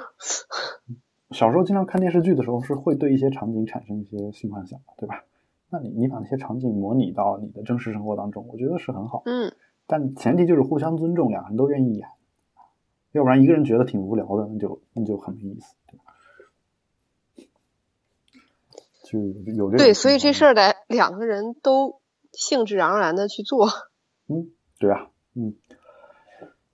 [1.31, 5.23] 小时候经常看电视剧的时候，是会对一些场景产生一些性幻想，对吧？
[5.71, 9.23] 那你你把那些场景模拟到你的真实生活当中，我觉得是很好。
[9.25, 9.53] 嗯。
[9.85, 12.07] 但前提就是互相尊重，两个人都愿意演，
[13.11, 16.03] 要不然一个人觉得挺无聊的，那就那就很没意思，对吧？
[19.03, 19.19] 就
[19.53, 21.99] 有这对，所以这事儿得两个人都
[22.31, 23.67] 兴致盎然的去做。
[24.27, 25.55] 嗯，对啊，嗯，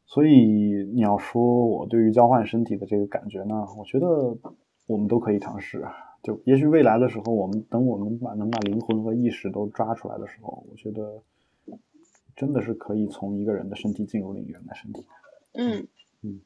[0.06, 4.38] 所以你要说我对于交换身体的这个感觉呢，我觉得
[4.88, 5.86] 我们都可以尝试。
[6.26, 11.22] 就也许未来的时候，我们等我们把能把灵魂和意识都抓出来的时候，我觉得
[12.36, 15.06] 真的是可以从一个人的身体进入另一个人的身体。
[15.54, 15.88] 嗯
[16.24, 16.42] 嗯，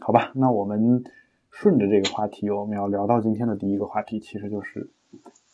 [0.00, 1.04] 好吧，那我们
[1.48, 4.90] 顺着这个话题，我们要聊到今天的第一个话题，其实就是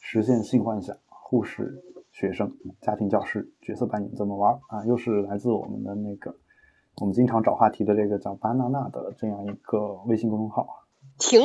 [0.00, 1.84] 实现性幻想，护士。
[2.12, 4.84] 学生、家庭教师角色扮演怎么玩啊？
[4.84, 6.34] 又是来自我们的那个，
[7.00, 10.66] 我们经常找话题的这个叫巴娜娜的这样一个微信公众号。
[11.18, 11.40] 停，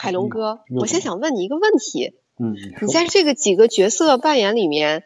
[0.00, 2.14] 海龙哥，我先想问你一个问题。
[2.38, 5.02] 嗯，你在这个几个角色扮演里面，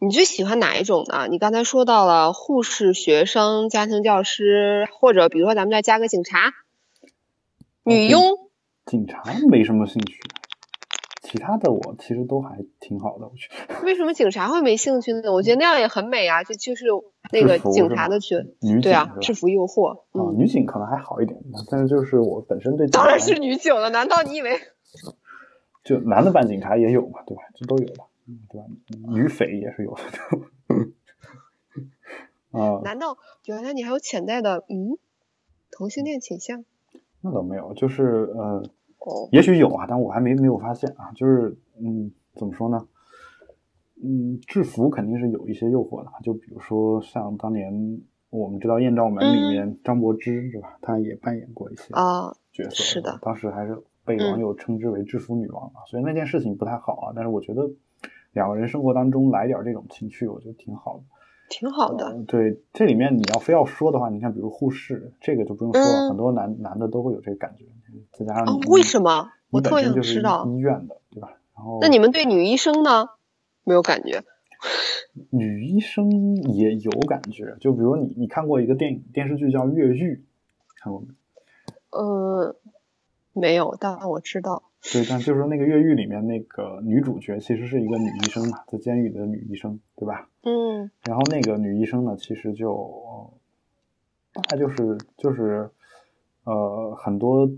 [0.00, 1.28] 你最喜欢哪一种呢？
[1.30, 6.54] 你刚才说到了护士、学生、家庭教师，或者比如说咱们再加个警察、
[7.84, 8.36] 女佣。
[8.84, 10.20] 警察没什么兴趣。
[11.28, 13.84] 其他的我其实都还挺好的，我觉得。
[13.84, 15.32] 为什么警察会没兴趣呢？
[15.32, 16.84] 我觉得那样也很美啊，就就是
[17.32, 18.36] 那个警察的角，
[18.80, 20.02] 对啊，制服诱惑。
[20.12, 21.36] 啊，女警可能还好一点，
[21.68, 22.86] 但是就是我本身对。
[22.86, 24.56] 当然是女警了，难道你以为？
[25.82, 27.42] 就男的扮警察也有嘛，对吧？
[27.56, 28.04] 这都有的，
[28.48, 28.66] 对吧？
[29.12, 30.02] 女匪也是有的。
[32.60, 32.80] 啊？
[32.84, 34.96] 难道原来你还有潜在的嗯
[35.70, 36.64] 同性恋倾向？
[37.20, 38.62] 那倒没有，就是呃。
[39.32, 41.12] 也许有啊，但我还没没有发现啊。
[41.14, 42.86] 就是，嗯，怎么说呢？
[44.02, 46.10] 嗯，制服肯定是有一些诱惑的。
[46.22, 50.78] 就比如说，像当年我们知道《艳照门》里面张柏芝是吧？
[50.82, 53.18] 她也扮演过一些啊角色，是的。
[53.22, 57.12] 当时还是被网友称之为“制服女王”啊，所以那件事情不太好啊。
[57.14, 57.70] 但是我觉得
[58.32, 61.04] 两个人生活当中来点这种情趣，我觉得挺好的。
[61.48, 62.16] 挺好的。
[62.26, 67.64] 对，这里面你要非要说的话，你看，比如护士，这个就不用说了，很多男男的都会有这个感觉。
[68.12, 69.30] 再加上为什么？
[69.50, 70.46] 我特别想知道。
[70.46, 71.38] 医院的，对吧？
[71.54, 73.08] 然后那你们对女医生呢？
[73.64, 74.22] 没有感觉？
[75.30, 80.14] 女医生也有感觉，就比如你，你看过一个电影电视剧叫《越狱》，
[80.82, 81.08] 看过没？
[81.90, 82.56] 呃，
[83.32, 84.62] 没有，但我知道。
[84.92, 90.28] 对，但就是说那个《越狱》里面那个女主角其实是一个女医生嘛，在监狱的女医生，对吧？
[90.42, 90.90] 嗯。
[91.04, 93.32] 然后那个女医生呢，其实就
[94.32, 95.70] 大概就是就是
[96.44, 97.50] 呃很多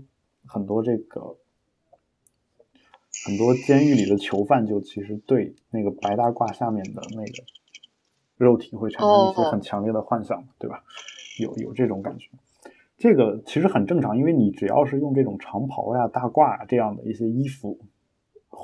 [0.47, 1.37] 很多这个
[3.25, 7.43] 很多监狱里的囚犯，就其实对那个白大褂下面的那个
[8.37, 10.83] 肉体会产生一些很强烈的幻想，对吧？
[11.39, 12.27] 有有这种感觉。
[12.99, 17.79] 这个其实很正常，因为你只要是用这种长袍呀、大褂呀这样的一些衣服，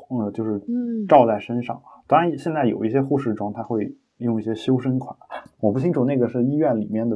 [0.09, 0.61] 呃，就是
[1.07, 1.81] 罩在身上。
[2.05, 5.15] 当然，现在有一些护士装，它会用一些修身款。
[5.61, 7.15] 我不清楚那个是医院里面的，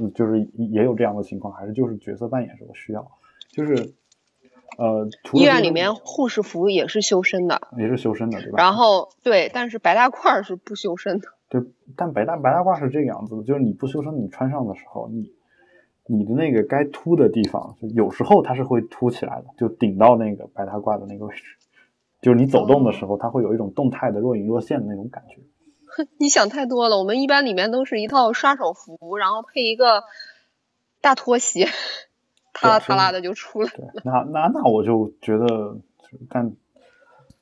[0.00, 3.10] 嗯，就是也有这样的情况，还是就是角色扮演时候需要。
[3.50, 3.74] 就是
[4.78, 8.58] 呃，医院里面护士服也是修身的，也是修身的，对吧？
[8.62, 11.26] 然后对，但是白大褂是不修身的。
[11.48, 11.60] 对，
[11.96, 15.32] 但白大白大褂是这个样子的，就是你不修身，你穿上的时候，你。
[16.06, 21.42] 你的那个该凸的地方，就有时候它是会凸起来的，就顶到那个白大褂的那个位置，
[22.20, 25.36] 就是你走动的时候，它会有一种动态的若隐若现的那种感觉。
[26.18, 30.04] 你想太多了，我们一般里面都是一套刷手服，然后配一个
[31.00, 31.68] 大拖鞋，
[32.52, 33.92] 踏啦踏啦的就出来了。
[34.04, 35.78] 那那那我就觉得，
[36.28, 36.52] 但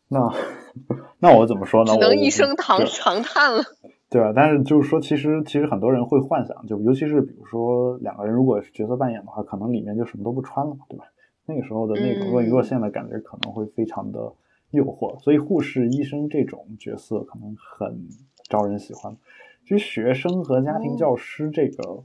[0.08, 0.32] 那
[1.20, 1.92] 那我怎么说呢？
[1.92, 3.64] 只能一声长长叹了。
[4.10, 4.32] 对吧？
[4.34, 11.04] 但是就是说，其实其实很多人会幻想，就尤其是比如说两个人如果是角色扮演的话，可能里面就什么都不穿了，对吧？
[11.44, 14.32] 那个时候的那种若隐若现的感觉可能会非常的
[14.70, 18.08] 诱惑，所以护士、医生这种角色可能很
[18.48, 19.14] 招人喜欢。
[19.62, 22.02] 其实学生和家庭教师这个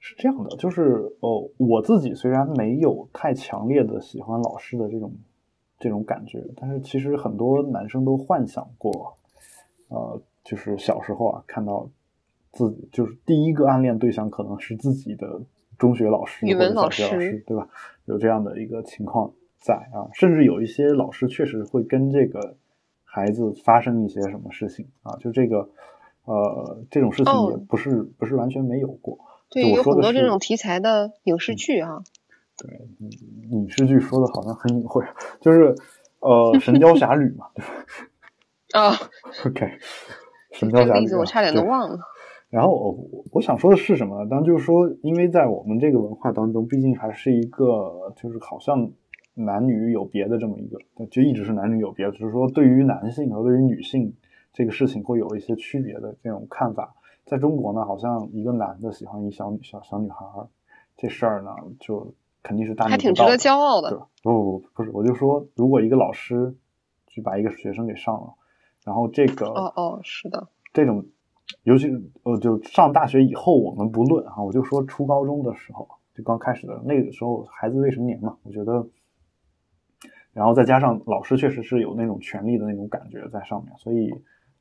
[0.00, 5.12] 是这样的，就是哦，我自己虽然没有太强烈的喜欢老师的这种
[5.78, 9.14] 这种感觉，但是其实很多男生都幻想过，
[9.90, 10.20] 呃。
[10.48, 11.90] 就是小时候啊，看到
[12.52, 15.42] 自己就是第一个暗恋对象可能是自己的
[15.76, 17.68] 中学老师或者小学老师，对吧？
[18.06, 22.56] 有这样的一个情况在啊，甚至有一些老师确实会跟这个
[23.04, 25.68] 孩子发生一些什么事情啊，就这个
[26.24, 29.18] 呃这种事情也不是不是完全没有过。
[29.50, 32.02] 对，有很多这种题材的影视剧啊。
[32.56, 32.88] 对，
[33.50, 35.06] 影视剧说的好像很隐晦，
[35.40, 35.74] 就是
[36.20, 38.88] 呃《神雕侠侣》嘛，对吧？
[38.88, 38.96] 啊，
[39.46, 39.78] OK。
[40.58, 41.96] 神雕侠侣，我差点都忘了。
[42.50, 44.26] 然后我我想说的是什么？
[44.26, 48.90] 当就是说，因为在我们这个文化当中，毕竟还是一个就是好像
[49.34, 54.12] 男女有别的这么一个，就一直是男女有别，只是说对于男性和对于女性
[54.52, 56.94] 这个事情会有一些区别的这种看法。
[57.24, 60.16] 在中国呢，好像一个男的喜欢一小女小小女孩，
[60.96, 63.90] 这事儿呢就肯定是大逆还挺值得骄傲的。
[64.22, 66.56] 不不不，不是，我就说，如果一个老师
[67.06, 68.32] 去把一个学生给上了。
[68.88, 71.04] 然后这个哦哦是的，这种，
[71.64, 71.88] 尤其
[72.22, 78.88] 呃就上大学以后我们不论哈，我就说初高中的时候就刚开始的那个时候孩子未成年嘛，我觉得，
[80.32, 84.10] 然后再加上老师确实是有那种权力的那种感觉在上面，所以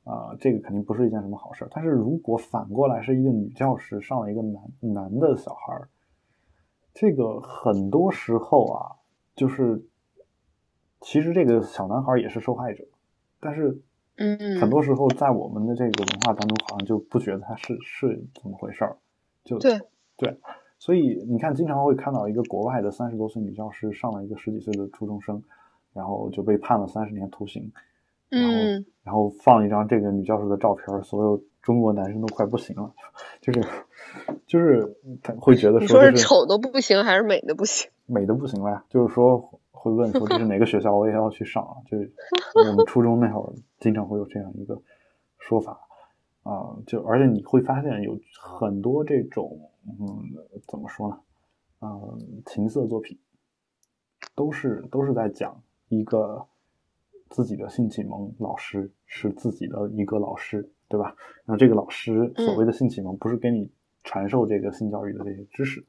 [0.04, 1.66] 啊这个肯定不是一件什么好事。
[1.72, 5.88] 但是如果反过来是一个女教师上了一个男男的小孩儿，
[6.94, 8.92] 这个很多时候啊
[9.38, 9.82] 就是
[11.00, 12.84] 其实这个小男孩也是受害者，
[13.40, 13.82] 但是。
[14.17, 18.97] 嗯，很多时候在我们的这个文化当中，好像就不觉得它是是怎么回事儿，
[19.43, 19.80] 就对
[20.17, 20.36] 对，
[20.80, 25.43] 所以你看，经常会看到一个国外的三十多岁女教师上了一个十几岁的初中生，
[25.93, 27.71] 然后就被判了三十年徒刑，
[28.30, 28.51] 然后
[29.03, 32.91] 然后放一张这个女教师的照片，所有中国男生都快不行了，
[33.39, 33.63] 就是
[34.47, 37.88] 就是他会觉得说是丑的不行，还是美的不行？
[38.08, 39.60] 美的不行了呀，就是说。
[39.80, 41.76] 会问说这是哪个学校，我也要去上啊！
[41.86, 44.82] 就我们初中那会儿，经常会有这样一个
[45.38, 45.80] 说法
[46.44, 46.76] 啊。
[46.86, 50.24] 就而且你会发现有很多这种，嗯，
[50.68, 51.20] 怎么说呢？
[51.82, 53.18] 嗯，情色作品
[54.36, 56.46] 都是都是在讲一个
[57.30, 61.16] 自己的性启蒙，老师是自己的一个老师，对吧？
[61.46, 63.70] 然后这个老师所谓的性启蒙，不是给你
[64.04, 65.86] 传授这个性教育的这些知识。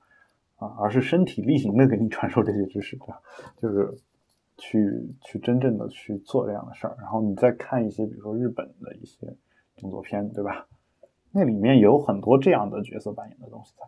[0.58, 3.20] 啊，而是身体力行的给你传授这些知识，对吧？
[3.56, 3.98] 就是
[4.56, 9.36] 去去真正的去做这样的事儿，然后你再看一些，比如说日本的一些
[9.76, 10.66] 动作片，对吧？
[11.30, 13.84] 那里面有很多这样的角色扮演的东西在。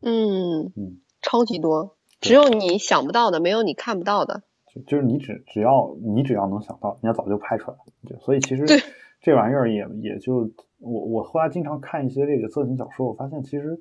[0.00, 4.44] 嗯嗯，超级多，只有你想不到的，没有你看不到的。
[4.72, 7.84] 就就是你只只要你只要能想到，人家早就拍出来了。
[8.06, 8.78] 就所以其实对
[9.20, 13.80] 这玩意儿也也就我我后来经常看一些这个色情小说，我发现其实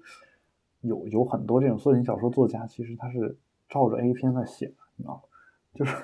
[0.81, 3.37] 有有很多这种色情小说作家，其实他是
[3.69, 5.21] 照着 A 片在写的，你知道吗？
[5.73, 5.95] 就是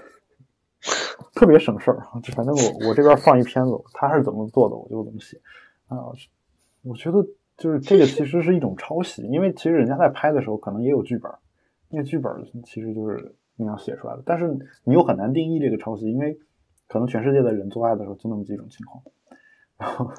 [1.33, 2.19] 特别省事儿啊。
[2.21, 5.39] 就反正我我这边放一片子，他是怎么做的，我就怎么写
[5.87, 5.97] 啊。
[6.83, 7.25] 我觉得
[7.57, 11.31] 就是这个其实是一种抄袭，因为其实人家在拍的时候可能也有剧本，
[11.89, 12.31] 那个剧本
[12.65, 14.49] 其实就是那样写出来的，但是
[14.83, 16.37] 你又很难定义这个抄袭，因为
[16.87, 19.03] 可能全世界的人做爱的时候就那么几种情况，
[19.77, 20.11] 然 后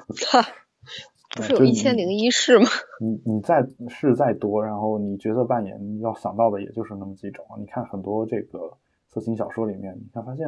[1.35, 2.65] 不是有一千零一室吗？
[2.99, 7.45] 你你再试再多，然后你角色扮演你要想到的也就是那么几种。
[7.59, 10.47] 你看很多这个色情小说里面，你看发现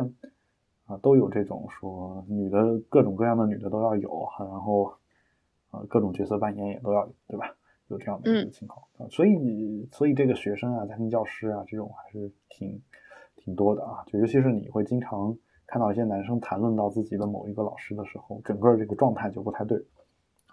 [0.85, 4.93] 啊都有这种说女的各种各样的女的都要有，然后
[5.69, 7.53] 啊各种角色扮演也都要有，对吧？
[7.89, 12.81] 有这样的一个情况啊，所以所以这个学生啊、家庭教师啊这种还是挺
[13.37, 19.96] 挺多的啊，就尤其是你会经常看到一些男生谈论到自己的某一个老师的时候，整个这个状态就不太对啊，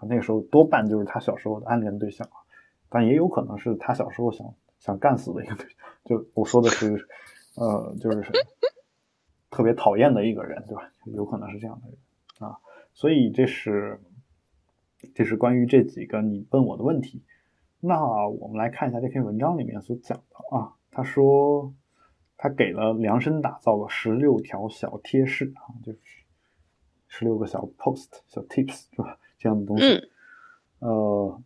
[0.01, 2.37] 那个时候多半就是他小时候的暗恋对象啊，
[2.89, 7.07] 但也有可能是他小时候想想干死的一个对象，就我说的是
[7.55, 8.31] 呃就是
[9.51, 10.91] 特别讨厌的一个人，对吧？
[11.05, 11.97] 有可能是这样的人
[12.49, 12.57] 啊，
[12.93, 13.99] 所以这是。
[15.13, 17.21] 这是关于这几个你问我的问题，
[17.79, 20.73] 那我们来看一下这篇文章里面所讲的啊。
[20.89, 21.71] 他说
[22.37, 25.99] 他给了量身打造了十六条小贴士啊，就是
[27.07, 29.19] 十六个小 post 小 tips 是吧？
[29.45, 29.83] 这样的东西。
[30.79, 31.39] 呃，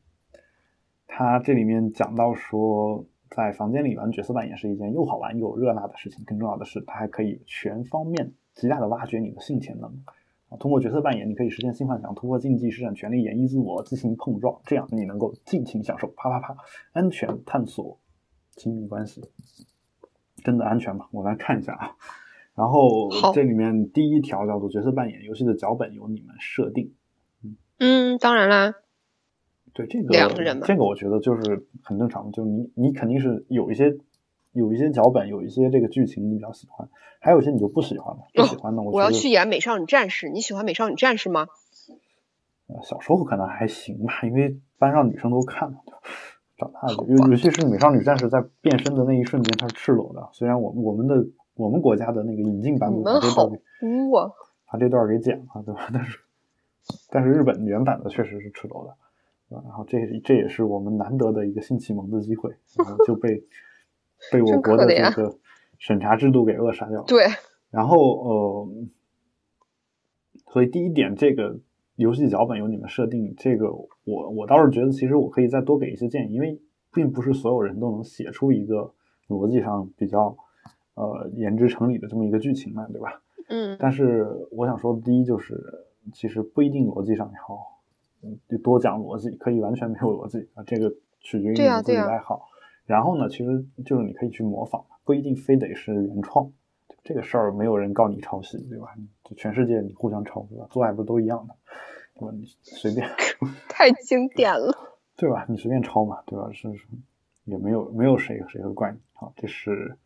[1.05, 9.91] 他这里面讲到说，在房间里玩角色扮演是一件又好玩又热辣的事情，更重要的是，它还可以全方面极大的挖掘你的性潜能。
[10.47, 16.55] 啊，通过角色扮演，你可以实现性幻想，突破禁忌，施展权力演绎自我，进行碰撞，这样你能够尽情享受，啪啪啪，
[16.93, 17.99] 安全探索
[18.55, 19.21] 亲密关系，
[20.41, 21.09] 真的安全吗？
[21.11, 21.97] 我来看一下啊。
[22.55, 26.93] 然后这里面第一条叫做角色扮演游戏的脚本由你们设定。
[27.79, 28.75] 嗯嗯，当然啦。
[29.73, 33.97] 对这个两个人这个我觉得就是很正常，就是你你肯定是有一些。
[34.51, 36.89] 有一些脚本，有一些这个剧情你比较喜欢，
[37.19, 38.23] 还有一些你就不喜欢嘛。
[38.33, 40.27] 不喜欢的，我我要去演美少女战士。
[40.27, 41.45] 你喜欢美少女战士吗？
[42.65, 45.77] 呃，小时候可能还行吧，因为班上女生都看嘛。
[46.57, 50.29] 长大了，尤尤其是美少女战士在变身的那一瞬间，它是赤裸的。
[50.33, 53.47] 虽然我我们的我们国家的那个引进版本把这段
[53.83, 54.31] 污啊，
[54.65, 55.87] 把这段给剪了，对吧？
[55.93, 56.17] 但是
[57.09, 63.43] 但是日本原版的确实是赤裸的，然后这这也是我们难得的一个性启蒙的机会，然后就被。
[64.33, 65.33] 被我国的这个
[65.77, 67.05] 审查制度给扼杀掉了。
[67.07, 67.23] 对，
[67.71, 68.67] 然后呃，
[70.51, 71.57] 所以第一点，这个
[71.95, 76.61] 游戏脚本由你们设定，这个我我倒是觉得，其实我可以再多给一些建议，因为
[76.91, 78.93] 并不是所有人都能写出一个
[79.29, 80.35] 逻辑上比较
[80.95, 83.21] 呃言之成理的这么一个剧情嘛，对吧？
[83.47, 83.77] 嗯。
[83.79, 85.55] 但是我想说的第一就是，
[86.13, 87.81] 其实不一定逻辑上好，
[88.21, 92.47] 嗯，就多讲逻辑，可以完全没有逻辑啊，这个取决于你自己爱好。
[92.85, 96.51] 然后呢，其实就是你可以去模仿，不一定非得是原创。
[97.03, 98.93] 这个事儿没有人告你抄袭，对吧？
[99.23, 100.67] 就全世界你互相抄，对吧？
[100.69, 101.55] 做爱不都一样的，
[102.15, 102.33] 对吧？
[102.35, 103.07] 你随便，
[103.69, 104.75] 太经典了，
[105.15, 105.45] 对吧？
[105.47, 106.49] 你随便抄嘛，对吧？
[106.51, 106.85] 是是，
[107.45, 108.97] 也没有没有谁谁会怪你。
[109.13, 109.97] 好，这是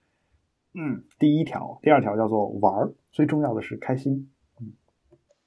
[0.74, 4.30] 嗯第一条，第二条叫做玩儿，最重要的是开心。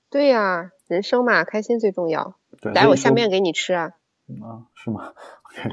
[0.06, 2.36] 嗯，对呀，人生嘛，开心最重要。
[2.60, 3.92] 对，来，我下面给你吃啊。
[4.42, 5.12] 啊，是吗？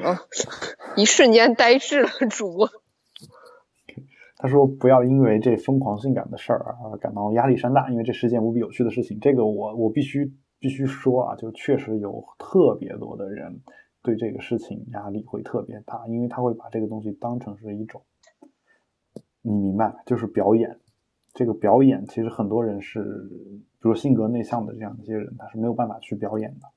[0.04, 0.22] 啊，
[0.98, 2.70] 一瞬间呆滞了，主播。
[4.38, 9.20] 他说：“不要因为这疯狂性感的事儿啊感到压力山大，因为这是件无比有趣的事情。
[9.22, 13.62] 这个我我必须必须说啊，就确实有特别多的人
[14.02, 18.02] 对这个事情压力会特别大，因为他会把这个东西当成是一种，
[19.42, 20.78] 你明白，就是表演。
[21.34, 26.68] 这个表演其实很多人是，比如性格内向的这样一些人，他是没有办法去表演的。”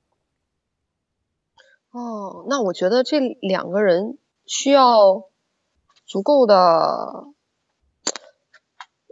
[1.91, 5.23] 哦，那我觉得这两个人需要
[6.05, 7.27] 足够的，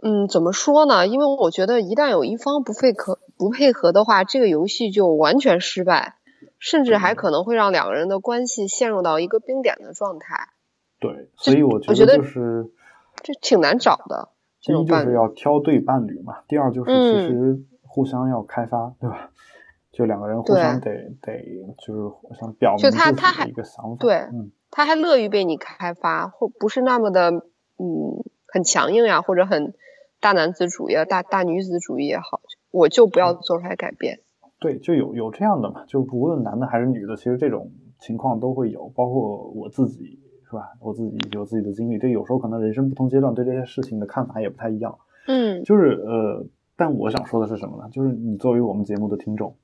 [0.02, 1.06] 嗯，怎么说呢？
[1.06, 6.16] 因为我觉得一旦有一方不配合不配合的话，这个游戏就完全失败，
[6.58, 10.50] 甚至还可能会让两个人的关系陷入到一个冰点的状态。
[11.00, 12.70] 对，所以我觉得就是
[13.22, 14.28] 这挺难找的。
[14.66, 19.30] 第一就是要挑对伴侣嘛，第二就是其实互相要开发，对吧？
[19.92, 20.90] 就两个人互相得
[21.22, 23.96] 得，就是互相表明自己的一个想法。
[23.98, 29.72] 对，嗯，他还乐于被你开发，或不是那么的，嗯，很强硬呀，或者很
[30.20, 34.20] 大男子主义、大大女子主义也好，我就不要做出来改变。
[34.58, 40.25] 对，就有有这样的嘛，就无论男的还是女的，其实这种情况都会有，包括我自己是
[40.56, 40.72] 吧？
[40.80, 44.98] 我自己有自己的经历，这有时候可能人生不同阶段对这些事情的看法也不太一样。
[45.28, 46.44] 嗯，就是呃，
[46.76, 47.88] 但我想说的是什么呢？
[47.90, 49.54] 就是你作为我们节目的听众，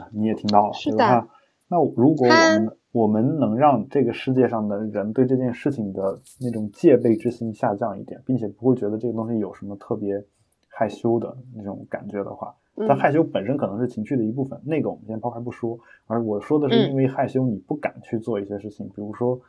[0.00, 1.28] 啊，你也听到了，是吧？
[1.68, 10.22] 那如果我们我们能让这个世界上的人对这件事情的那种戒备之心下降一点，并且不会觉得这个东西有什么特别
[10.68, 15.78] 害羞的那种感觉的话，嗯但害羞本身可能是情绪的一部分，那个我们先抛开不说。
[16.06, 19.40] 而我说的是嗯因为害羞，你不敢去做一些事情，比如说，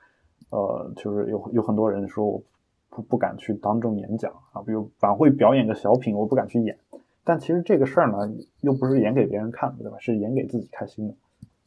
[0.54, 2.44] 呃，就是有有很多人说我
[2.90, 6.78] 不不敢去当众演讲啊，比如晚会表演个小品，我不敢去演。
[7.24, 8.32] 但其实这个事儿呢，
[8.62, 9.98] 又不是演给别人看的，对吧？
[10.00, 11.16] 是演给自己开心的。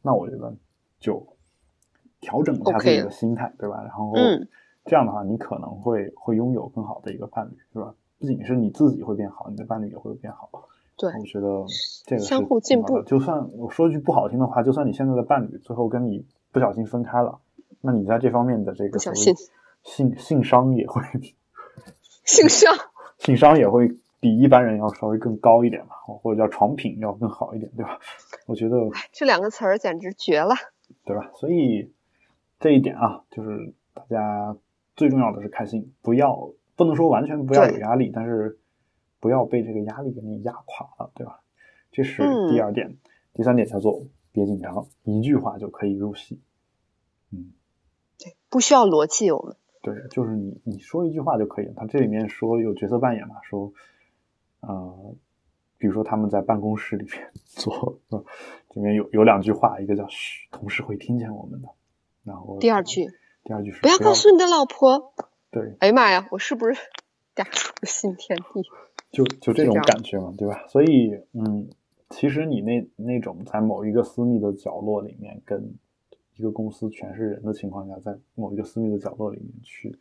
[0.03, 0.55] 那我觉得
[1.01, 1.27] 就
[2.21, 3.83] 调整一下自己的心态，对吧？
[3.83, 4.47] 然后嗯
[4.85, 7.93] 这样的话，你可能会会拥有更好的一个伴侣，是吧？
[8.21, 10.49] 不仅是你自己会变好，你的伴侣也会变好。
[10.97, 11.65] 对我觉得
[12.07, 17.39] 这个是相互进步就算我说句不好听的话，就算你现在的伴侣最后跟你不小心分开了，
[17.87, 21.01] 那你在这方面的这个不小所谓心性性商也会
[22.27, 22.75] 性商，
[23.19, 27.99] 性商也会比一般人要稍微更高一点吧，或者叫床品要更好一点，对吧？
[28.47, 28.77] 我觉得
[29.13, 30.55] 这两个词儿简直绝了。
[31.05, 31.31] 对吧？
[31.35, 31.93] 所以
[32.59, 34.57] 这一点啊，就是大家
[34.97, 38.59] 最重要的是开心，不要不能说完全不要有压力，但是
[39.21, 41.41] 不要被这个压力给你压垮了，对吧？
[41.93, 42.97] 这是嗯第二点。
[43.33, 46.41] 第三点叫做别紧张，一句话就可以入戏。
[47.31, 47.53] 嗯，
[48.57, 51.75] 不需要逻辑，我们对，就是你你说一句话就可以了。
[51.77, 53.71] 他这里面说有角色扮演嘛，说
[54.61, 55.15] 呃，
[55.77, 58.25] 比如说他们在办公室里面做，呃
[58.71, 61.69] 这边有有两句话，一个叫“嘘，同事会听见我们的”，
[62.25, 63.09] 然后第二句
[63.45, 65.13] 第二句是不要告诉你的老婆。
[65.51, 66.75] 对，哎呀妈呀，我是不是
[67.35, 68.63] 踏出了新天地？
[69.13, 70.65] 就就这种感觉嘛，对吧？
[70.69, 71.69] 所以嗯，
[72.09, 75.75] 其实你那那种在某一个私密的角落里面，跟
[76.37, 79.99] 一个公司全是人的情况下，在某一个私密的角落里面去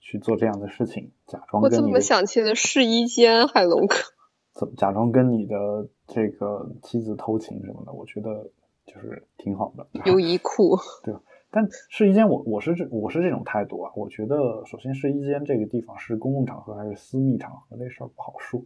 [0.00, 3.96] 去做这样的事情，假装我怎么想起了试衣间，海龙哥？
[4.54, 8.50] 怎么假装跟你的这个妻子偷情什么的，我觉得
[8.86, 9.86] 就是挺好的。
[10.06, 11.20] 优衣库对吧，
[11.50, 18.64] 但试衣间我我是这我是这种态度啊，我觉得首先试衣间这个地方是公共场合还是私密场合这事儿不好说，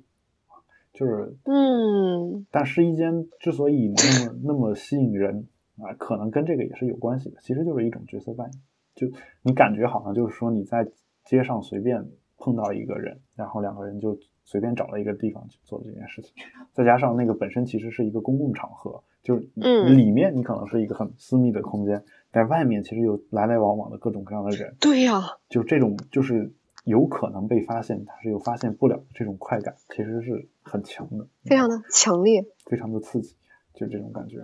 [0.93, 5.49] 就是嗯，但试衣间之所以那么那么吸引人
[5.83, 8.63] 啊，可能跟这个也是有关系的，其实就是一种角色扮演，
[8.95, 10.89] 就你感觉好像就是说你在
[11.25, 12.07] 街上随便
[12.39, 16.33] 碰到一个人，然后两个人就随便找了一个地方去做这件事情，
[16.73, 19.97] 再加上那个本身其实是一个公共场合，就是嗯。
[19.97, 26.53] 里面你可能是一个很私密的空间，但外面其实有来来往往的各种各样的人，对呀、就这种就是
[26.85, 32.45] 有可能被发现，但是又发现不了的这种快感，其实是很强的，非常的强烈。
[32.67, 33.37] 非常的刺激，
[33.75, 34.39] 就这种感觉，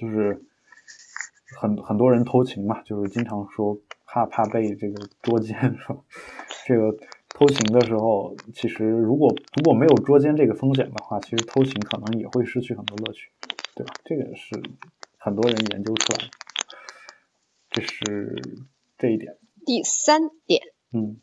[0.00, 0.42] 就是
[1.60, 3.76] 很很多人偷情嘛，就是经常说
[4.06, 5.96] 怕怕被这个捉奸，是吧？
[6.66, 6.96] 这个
[7.28, 13.30] 偷情的时候，其实如果如果没有捉奸这个风险的话，其实偷情可能也会失去很多乐趣，
[13.74, 13.92] 对吧？
[14.04, 14.54] 这个是
[15.18, 16.30] 很多人研究出来的，
[17.70, 18.40] 这是
[18.96, 19.36] 这一点。
[19.66, 20.62] 第三点，
[20.94, 21.20] 嗯，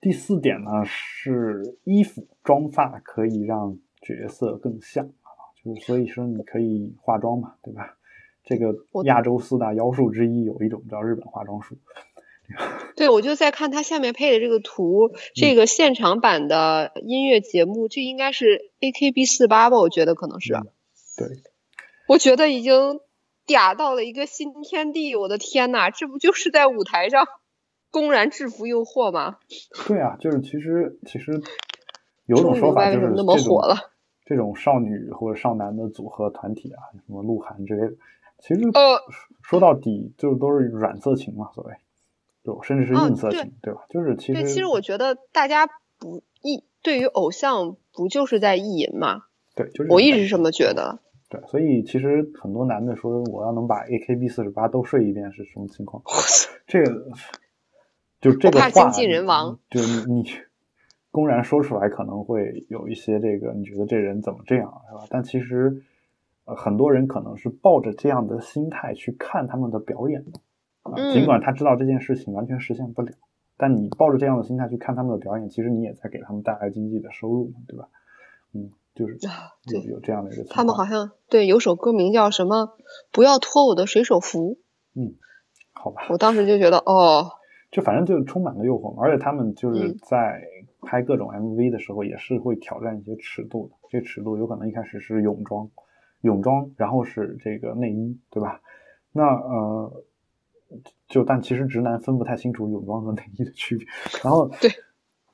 [0.00, 5.21] 第四点呢是衣服妆发可以让角色更像啊，
[5.64, 7.96] 就是所以说你可以化妆嘛，对吧？
[8.44, 11.76] 这个亚洲四大妖术之一有一种叫日本化妆术，
[12.96, 19.78] 对我就在看它下面配的这个图，这个现场版的音乐节目，这应该是 AKB 四八吧？
[19.78, 20.66] 我觉得可能是，嗯
[21.16, 21.28] 对，
[22.08, 22.98] 我觉得已经
[23.46, 25.14] 嗲到了一个新天地。
[25.14, 27.28] 我的天呐，这不就是在舞台上
[27.92, 29.36] 公然制服诱惑吗？
[29.86, 31.40] 对啊，就是其实其实
[32.26, 33.91] 有种说法就是为什么那么这种火了。
[34.24, 37.92] 这种少女或者少男的组合团体啊，什么鹿晗之类的，
[38.38, 39.00] 其实呃
[39.42, 41.74] 说到底就都是软色情嘛，所谓，
[42.44, 43.84] 就甚至是硬色情，对吧？
[43.90, 45.66] 就是其实对，实其实我觉得大家
[45.98, 49.24] 不意对于偶像不就是在意淫嘛？
[49.54, 51.00] 对，就是我一直是这么觉得。
[51.28, 56.02] 对，所以其实很多男的说我要能把 AKB 四十八都睡一遍是什么情况？
[56.66, 57.10] 这个
[58.20, 59.58] 就这个话，精尽人亡。
[59.70, 60.30] 就你你
[61.12, 65.06] 公然说出来可能会有一些这个，你觉得这人怎么这样啊是吧？
[65.08, 65.82] 但其实
[66.46, 70.40] 呃很多人可能是抱着这样的心态去看他们的表演的
[70.82, 73.12] 啊，嗯尽管他知道这件事情完全实现不了，
[73.56, 77.88] 但你抱着这样的心态去看他们的表演，其实你也在给他们带来经济的收入嘛，对吧？
[78.54, 80.44] 嗯，就是啊有有这样的一个。
[80.44, 82.74] 他们好像对有首歌名叫什么
[83.12, 84.58] “不要脱我的水手服
[84.94, 85.14] 嗯，
[85.72, 87.30] 好吧”，，我当时就觉得哦，
[87.70, 90.42] 就反正就充满了诱惑嘛，而且他们就是嗯在
[90.82, 93.74] 拍各种 MV 的时候，也是会挑战一些尺度的。
[93.88, 95.70] 这尺度有可能一开始是泳装，
[96.20, 98.60] 泳装，然后是这个内衣，对吧？
[99.12, 100.04] 那呃，
[101.06, 103.86] 就但其实直男分不太清楚泳装和内衣的区别，
[104.24, 104.70] 然后 对，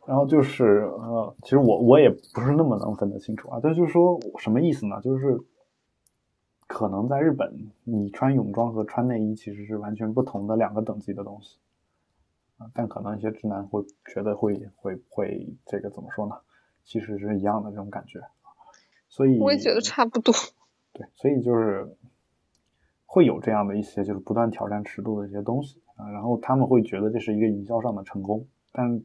[0.07, 3.61] 然后就是呃，其实我我也不是那么能分得清楚啊。
[3.63, 5.01] 但就是说什么意思呢？
[5.01, 5.39] 就是
[6.67, 11.68] 可能在日本，你穿泳装和穿内衣其实是完全不同的两个等级的东西啊。
[12.75, 16.35] 但可能一些直男会觉得会会会这个怎么说呢？
[16.85, 18.21] 其实是一样的这种感觉。
[19.09, 20.35] 所以我也觉得差不多。
[20.93, 21.97] 对，所以就是
[23.07, 26.11] 会有这样的一些就是不断挑战尺度的一些东西啊。
[26.11, 29.03] 然后他们会觉得这是一个营销上的成功，但。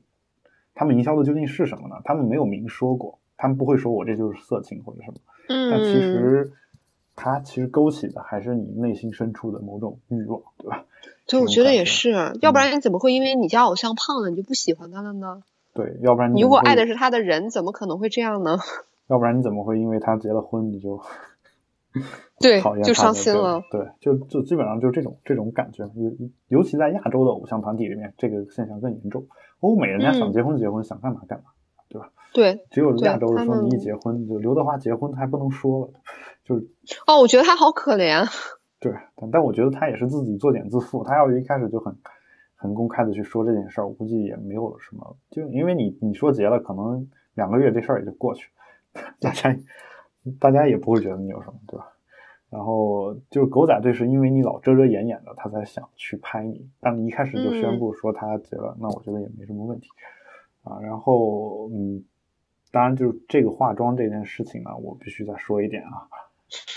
[0.76, 2.02] 他们营销的究竟是什么呢？
[2.04, 5.18] 他们没有明说过，他们不会说我这就是色情或者什么。
[5.50, 6.52] 嗯，但其实
[7.16, 10.84] 它其实勾起的还是你内心深处的某种欲望，对吧？
[11.28, 12.12] 对，我觉得也是，
[12.42, 15.42] 要不然你怎么会因为你家偶像胖了，你就不喜欢他了呢？
[15.74, 18.58] 对，要不然你如果爱的是他的人，怎么可能会这样呢？
[19.08, 21.02] 要不然你怎么会因为他结了婚你就
[22.40, 23.64] 对讨厌就伤心了？
[23.72, 26.12] 对，就就基本上就是这种这种感觉，尤
[26.48, 29.28] 尤其在亚洲的偶像团体里面，这个现象更严重。
[29.60, 31.46] 欧美人家想结婚结婚，想干嘛干嘛，
[31.90, 32.10] 对吧？
[32.34, 35.90] 对，只有亚洲是说你一结婚，就刘德华结婚他还不能说了，
[36.44, 36.68] 就是
[37.08, 38.28] 哦，我觉得他好可怜。
[38.84, 41.06] 对，但但我觉得他也是自己作茧自缚。
[41.06, 41.96] 他要一开始就很
[42.54, 48.50] 很公开的去说这件事儿，我估计也没有什么，就因为你你说结了，可能两个月这事儿也就过去，
[49.22, 49.56] 大家
[50.38, 51.88] 大家也不会觉得你有什么，对吧？
[52.50, 56.70] 然后就是狗仔队，是因为你老遮遮掩掩的，他才想去拍你。
[56.82, 59.90] 但你一开始就宣布说他结了，那我觉得也没什么问题
[60.62, 60.80] 啊。
[60.82, 62.04] 然后，嗯，
[62.72, 66.06] 当然，就是这个化妆这件事情呢，我必须再说一点啊，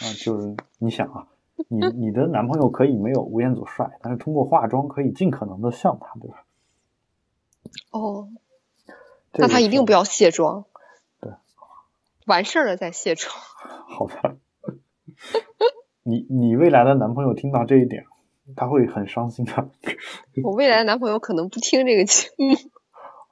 [0.00, 1.28] 啊，就是你想啊，
[1.68, 6.44] 你你的男朋友可以没有吴彦祖帅，但是通过化妆可以尽可能的像他，对吧？
[7.90, 8.28] 哦，
[9.32, 10.66] 那他一定不要卸妆。
[11.20, 11.32] 对，
[12.26, 13.34] 完事儿了再卸妆。
[13.88, 14.36] 好吧。
[16.02, 18.04] 你你未来的男朋友听到这一点，
[18.54, 19.68] 他会很伤心的。
[20.44, 22.54] 我未来的男朋友可能不听这个节目。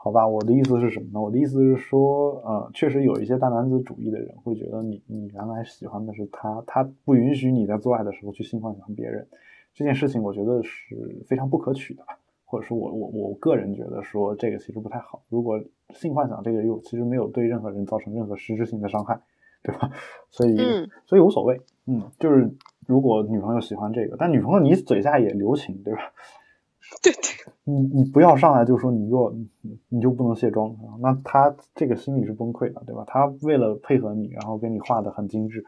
[0.04, 1.18] 好吧，我的意思是什么呢？
[1.18, 9.26] 我的意思是说，呃，确实有一些大男子主义的人会觉得你你原来喜欢的是他，他不允许你在做爱的时候去性幻想别人，
[9.72, 12.04] 这件事情我觉得是非常不可取的，
[12.44, 15.22] 或者说我我我个人觉得说这个其实不太好。
[15.30, 15.58] 如果
[15.94, 19.18] 性幻想这个又其实没有对任何人造成任何实质性的伤害。
[19.66, 19.90] 对吧？
[20.30, 20.58] 所以，
[21.06, 21.58] 所以无所谓。
[21.86, 22.54] 嗯，就是
[22.86, 26.00] 如果女朋友喜欢这个，但女朋友你嘴下也留情，对吧？
[27.02, 27.22] 对对。
[27.64, 29.34] 你你不要上来就说你若
[29.88, 33.04] 你就不能卸妆，那他这个心理是崩溃的，对吧？
[33.06, 35.64] 他为了配合你，然后给你画的很精致，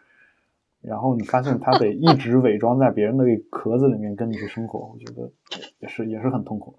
[0.83, 5.31] 然后你发现他得一直伪装在别人的壳子里面跟你去生活，我觉得
[5.79, 6.77] 也是也是很痛苦。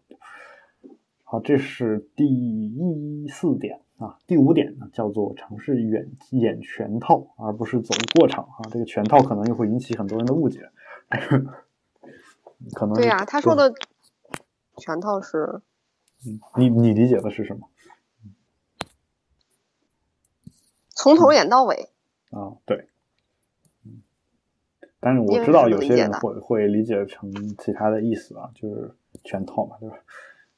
[1.23, 3.81] 好，这是第一四点。
[3.97, 8.69] 啊，第五点呢，叫做尝试演演全套，而不是走过场啊。
[8.69, 10.69] 这个全套可能又会引起很多人的误解，
[12.75, 13.25] 可能对呀。
[13.25, 13.73] 他说的
[14.77, 15.61] 全套是，
[16.25, 17.67] 嗯，你你理解的是什么？
[20.95, 21.89] 从头演到尾
[22.31, 22.87] 啊，对，
[23.85, 24.01] 嗯，
[24.99, 29.97] 但是我知道有些人会会理解成其他的意思啊，就是全套嘛，对吧？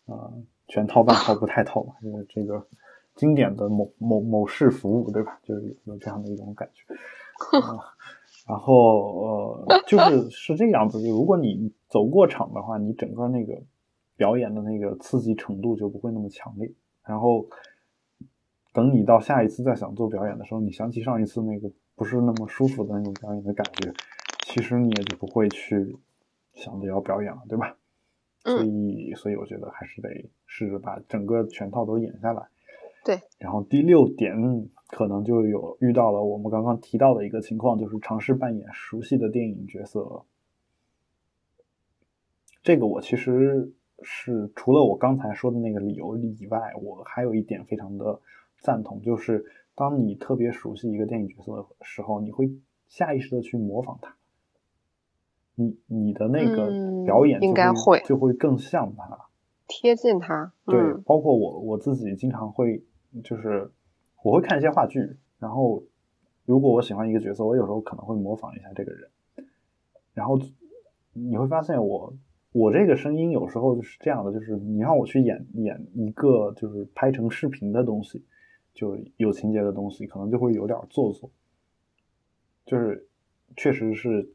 [0.05, 0.31] 啊，
[0.67, 2.67] 全套半套不太套嘛，就是这个。
[3.15, 5.41] 经典的某某某式服务，对吧？
[5.43, 6.85] 就是有这样的一种感觉。
[8.47, 11.01] 然后呃，就是是这个样子。
[11.01, 13.61] 就如果你走过场的话，你整个那个
[14.19, 16.69] 表演的那个刺激程度就不会那么强烈。
[17.05, 17.47] 然后
[18.73, 23.93] 等你到下一次再想做表演的时候，你想起上一次那个不是那么舒服的那种表演的感觉，
[24.45, 25.95] 其实你也就不会去
[26.53, 27.77] 想着要表演了，对吧？
[28.43, 30.09] 所以，所以我觉得还是得
[30.45, 32.47] 试着把整个全套都演下来。
[33.05, 34.35] 对，然后第六点
[34.87, 40.25] 可能就有遇到了我们刚刚提到的一个情况，就是尝试扮演熟悉的电影角色。
[42.61, 43.73] 这个我其实
[44.03, 48.19] 是除了我刚才说的那个理由以外，我还有一点非常的
[48.59, 49.45] 赞同，就是
[49.75, 52.51] 当你特别熟悉一个电影角色的时候，你会
[52.87, 54.15] 下意识的去模仿他，
[55.55, 59.27] 你你的那个表演应该会就会更像他，
[59.67, 60.53] 贴近他。
[60.65, 62.83] 对，包括我我自己经常会。
[63.23, 63.71] 就是
[64.21, 65.81] 我会看一些话剧，然后
[66.45, 69.09] 如果我喜欢一个角色，我有时候可能会模仿一下这个人，
[70.13, 70.39] 然后
[71.13, 72.13] 你会发现我
[72.51, 78.25] 我这个声音有时候就是这样的，就是你让我去演演一个就是拍成视频的东西，
[78.73, 81.29] 就有情节的东西，可能就会有点做作，
[82.65, 83.07] 就是
[83.55, 84.31] 确实是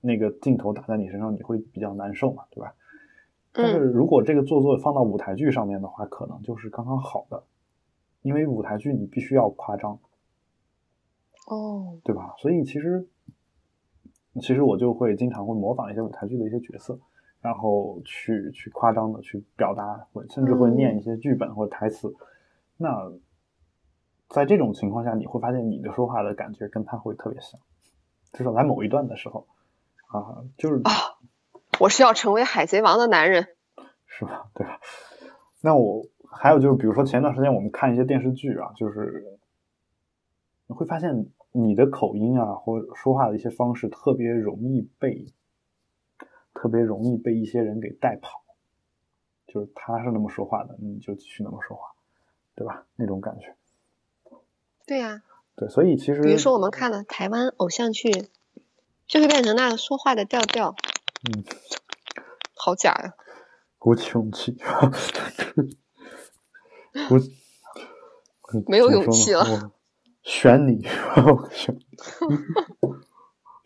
[0.00, 2.74] 那个镜头打在你身上，你会比较难受嘛，对吧？
[3.52, 7.44] 但是如果这个做作放到舞台剧上面的话，可能就是刚刚好的。
[8.22, 9.98] 因为舞台剧你必须要夸张，
[11.48, 12.36] 哦，对吧？
[12.38, 13.08] 所以其实，
[14.40, 17.00] 其实我就会经常会模仿一些舞台剧的一些角色，
[17.42, 22.14] 然后去去夸张的去表达，会甚至会念一些剧本或者台词，
[22.76, 23.12] 那
[24.28, 27.60] 在这种情况下，你会发现你的说话的感觉跟他会特别像，
[28.32, 29.48] 至少在某一段的时候
[30.06, 31.18] 啊，就是啊，
[31.80, 33.48] 我是要成为海贼王的男人，
[34.06, 34.48] 是吧？
[34.54, 34.78] 对吧？
[35.60, 39.38] 那我还有就是，比如说前段时间我们看一些电视剧啊，就是
[40.68, 45.26] 你会发现你的口音啊，或者说话的一些方式特别容易被
[46.54, 48.42] 特别容易被一些人给带跑，
[49.46, 51.92] 就是他是那么说话的，你就继续那么说话，
[52.54, 52.86] 对吧？
[52.96, 53.56] 那种感觉。
[54.86, 55.22] 对呀。
[55.54, 58.10] 对，所以其实比如说我们看了台湾偶像剧，
[59.06, 60.74] 就会变成那个说话的调调。
[61.28, 61.44] 嗯。
[62.54, 63.14] 好假呀！
[63.78, 64.56] 鼓起勇气，
[67.08, 67.18] 鼓
[68.68, 69.72] 没有勇气了。
[70.22, 70.82] 选你，
[71.50, 71.76] 选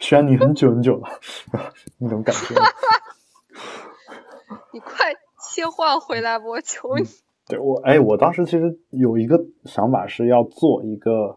[0.07, 1.09] 选你很久很久了，
[1.99, 2.55] 那种感觉。
[4.73, 7.05] 你快切换回来吧，我求你。
[7.49, 11.37] 对我，哎，我当时其实有一个想法是要做一个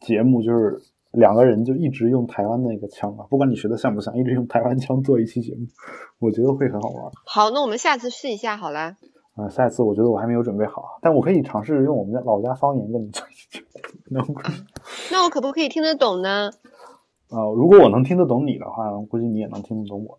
[0.00, 0.80] 节目，就是
[1.12, 5.66] 两个人就一直用台湾那个腔嘛，不管你学的像不像，一直用台湾腔做一期节目，
[6.18, 7.12] 我觉得会很好玩。
[7.26, 8.96] 好，那我们下次试一下好了。
[9.36, 13.62] 啊，下一次我觉得我还没有准备好，但我可以尝试用我们家老家方言跟你做一期。
[15.10, 16.50] 那我可不可以听得懂呢？
[17.30, 20.18] 啊，如果我能听得懂你的话，估计你也能听得懂我。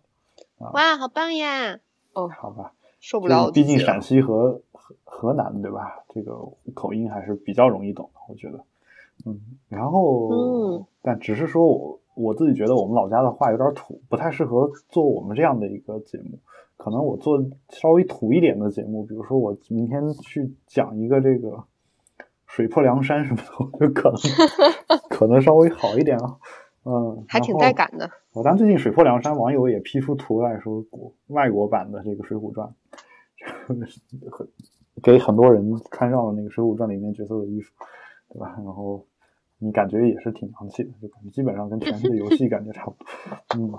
[0.72, 1.78] 哇，好棒呀！
[2.12, 3.50] 哦，好吧，受不了。
[3.50, 6.04] 毕竟陕西和河河南对吧？
[6.08, 6.36] 这个
[6.74, 8.64] 口音还是比较容易懂的，我觉得。
[9.26, 16.38] 嗯，然后，嗯，但只是说我我自己觉得我们老家的话有点土，不太适合做我们这样的一个节目。
[16.76, 21.64] 可能我做稍微土一点的节目，比如说我明天去讲一个这个
[22.46, 26.38] 水泊梁山什么的，我觉得可能 可能稍微好一点啊。
[26.84, 28.10] 嗯，还挺带感的。
[28.32, 32.72] 我当最近水泊梁山网友也 P 出图来说，国外国版的这个《水浒传》，
[35.02, 37.72] 给很多人穿上了那个《水浒传》里面角色的衣服，
[38.30, 38.54] 对吧？
[38.56, 39.04] 然后
[39.58, 43.06] 你感觉也是挺洋气的，就感觉基本上跟全息的游戏感觉差不多。
[43.56, 43.72] 嗯。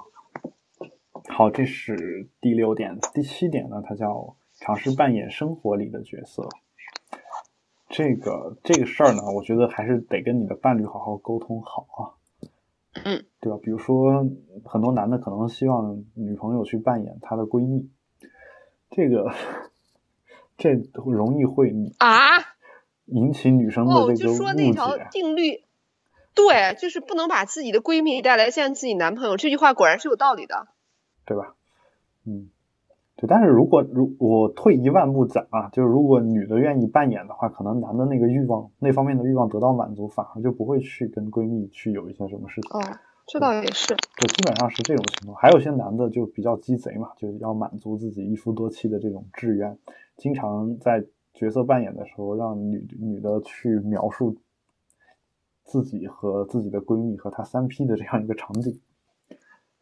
[1.30, 3.00] 好，这是第六点。
[3.14, 6.48] 第七点呢，它叫尝试扮演生活里的角色。
[7.90, 12.21] 这个这个事儿呢，我觉得还是得跟你的伴侣好好沟通好啊。
[12.94, 13.58] 嗯，对吧？
[13.62, 14.26] 比如说，
[14.66, 17.90] 很多男的可能希望女朋友去扮演他的闺蜜，
[18.90, 19.32] 这个
[20.58, 20.74] 这
[21.06, 22.38] 容易会啊
[23.06, 24.24] 引起女生的这个误解。
[24.26, 25.64] 就说那条定律，
[26.36, 29.38] 对，就是不能把自己的闺蜜带来见自己男朋友。
[29.38, 30.68] 这句话果然是有道理的。
[31.26, 31.56] 对吧？
[32.26, 32.50] 嗯，
[33.22, 33.28] 对。
[33.28, 42.72] 但是如果如我退一万步讲啊，就是如果女的愿意扮演的话，可能男的那个欲望那方面的欲望得到满足，反而就不会去跟闺蜜去有一些什么事情。
[42.72, 42.84] 哦，
[43.28, 43.96] 这倒也是。
[43.96, 45.40] 对基本上是这种情况。
[45.40, 49.78] 还有些男的就比较鸡贼嘛，就是要满足自己一夫多妻的这种志愿，
[50.18, 54.36] 经常在角色扮演的时候，让女女的去描述
[55.64, 58.80] 自己和自己的闺蜜和她三 P 的这样一个场景。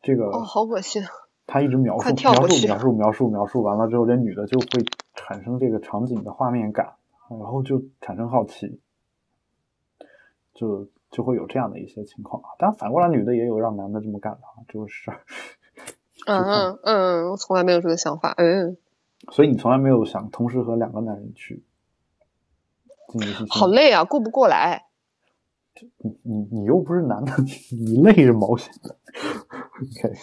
[0.02, 1.04] 这个哦，好恶心。
[1.52, 4.86] 他一直描述描述描述描述描述完了之后，这女的就会
[5.16, 6.93] 产生这个场景的画面感，
[7.28, 8.80] 然后就产生好奇，
[10.54, 12.50] 就就会有这样的一些情况啊。
[12.60, 15.12] 但反过来，女的也有让男的这么干的啊， 就是。
[16.28, 18.36] 嗯嗯嗯，我从来没有这个想法。
[18.38, 18.78] 嗯。
[19.32, 21.64] 所以你从来没有想同时和两个男人去
[23.08, 23.47] 进行？
[23.50, 24.86] 好累啊，顾不过来。
[25.97, 27.34] 你你你又不是男的，
[27.72, 28.95] 你累是毛线的？
[29.82, 30.14] OK。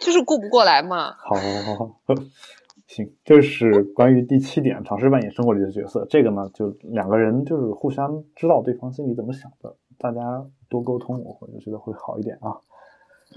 [0.00, 1.14] 就是顾不过来嘛。
[1.18, 2.14] 好，好，好，好，
[2.88, 6.04] 行，这是关于第七点，尝试扮演生活里的角色。
[6.10, 12.56] 这个呢，就两个人就是互相知道对方心里怎么想的，大家多沟通，我就觉得会好一点啊。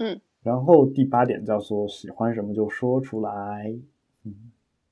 [0.00, 0.20] 嗯。
[0.42, 3.74] 然后第八点叫做喜欢什么就说出来。
[4.24, 4.34] 嗯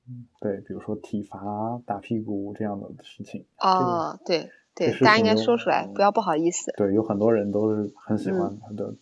[0.07, 3.45] 嗯，对，比如说体罚、打屁股这样的事情。
[3.59, 6.73] 哦，对对，大家应该说出来，不要不好意思。
[6.75, 8.93] 对，有很多人都是很喜欢的。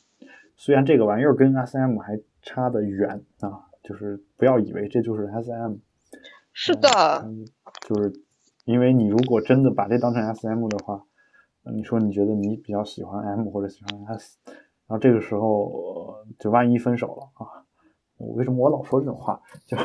[0.55, 5.75] 虽然这个玩意儿跟 SM 还差的远啊，就是不要以为这就是 SM。
[6.53, 6.89] 是的，
[7.87, 8.11] 就是
[8.65, 11.05] 因为你如果真的把这当成 SM 的话，
[11.73, 14.55] 你说你觉得你比较喜欢 M 或者喜欢 S，然
[14.89, 17.65] 后这个时候就万一分手了啊，
[18.35, 19.41] 为什么我老说这种话？
[19.65, 19.77] 就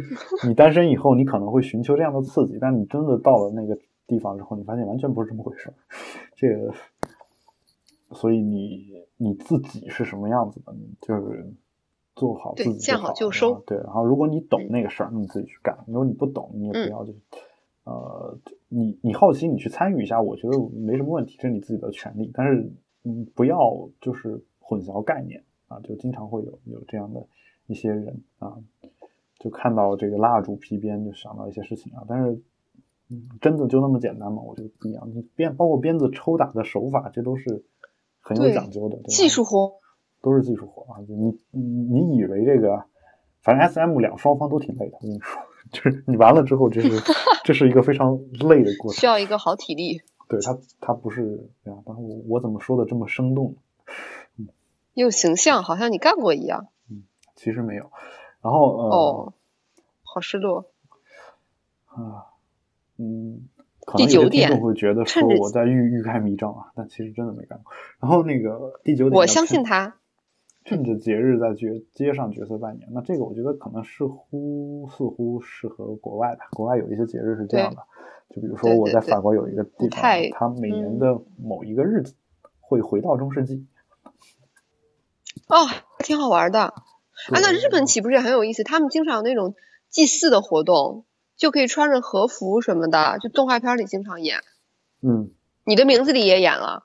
[0.48, 5.72] 你单身以后，你可能会寻求这样的刺激，但你真的到了那个地方之后，你发现完全不是这么回事。
[6.36, 6.72] 这个。
[8.12, 10.72] 所以你你自己是什么样子的？
[11.00, 11.52] 就是
[12.16, 13.62] 做好自己，见好就收。
[13.66, 17.12] 对，然后如果你懂那个事儿，那你自己去干；如果你不懂，你也不要就
[17.84, 18.38] 呃，
[18.68, 22.30] 你你好奇，你去参与一下，我觉得没什么问题，这是你自己的权利。
[22.32, 23.58] 但是嗯，不要
[24.00, 27.26] 就是混淆概念啊，就经常会有有这样的
[27.66, 28.56] 一些人啊，
[29.38, 32.04] 就看到这个蜡烛皮鞭就想到一些事情啊。
[32.08, 32.40] 但是
[33.10, 34.40] 嗯，真的就那么简单吗？
[34.40, 35.10] 我觉得不一样。
[35.12, 37.64] 你鞭包括鞭子抽打的手法，这都是
[38.20, 39.74] 很有讲究的，对吧技术活，
[40.24, 40.98] 都是技术活啊！
[41.06, 42.86] 就你你你以为这个，
[43.42, 46.88] 反正 S M 两双方都挺累的，我跟你说，就是你完了之后，这是
[47.44, 48.18] 这是一个非常
[48.48, 48.98] 累的过程。
[48.98, 53.56] 需要一个好体力，对他他不是对啊，但是我我怎么说的这么生动？
[54.94, 56.68] 又形象，好像你干过一样。
[56.90, 57.02] 嗯
[57.36, 57.90] 其实没有。
[58.40, 59.32] 然后呃、哦，
[60.02, 60.70] 好失落。
[61.86, 62.32] 啊
[62.96, 63.48] 嗯，
[63.84, 67.72] 可能有些听第九点众会觉得说我在欲欲盖弥彰啊，但其实真的没干过。
[67.98, 69.96] 然后那个第九点，我相信他。
[70.64, 76.46] 趁着节日在角街上角色扮演，那这个我觉得可能似乎似乎适合国外吧。
[76.52, 77.82] 国外有一些节日是这样的，
[78.34, 82.14] 就比如说我在法国有一个地方不太，它每年嗯的某一个日子
[82.60, 83.66] 会回到中世纪。
[85.48, 85.66] 哦，
[85.98, 86.60] 挺好玩的。
[86.62, 86.72] 啊，
[87.30, 88.64] 那日本岂不是也很有意思？
[88.64, 89.54] 他们经常有那种
[89.90, 91.04] 祭祀的活动，
[91.36, 94.38] 就可以穿着和服什么的，就动画片里经常演。
[95.02, 95.28] 嗯，
[95.64, 96.84] 你的名字里也演了，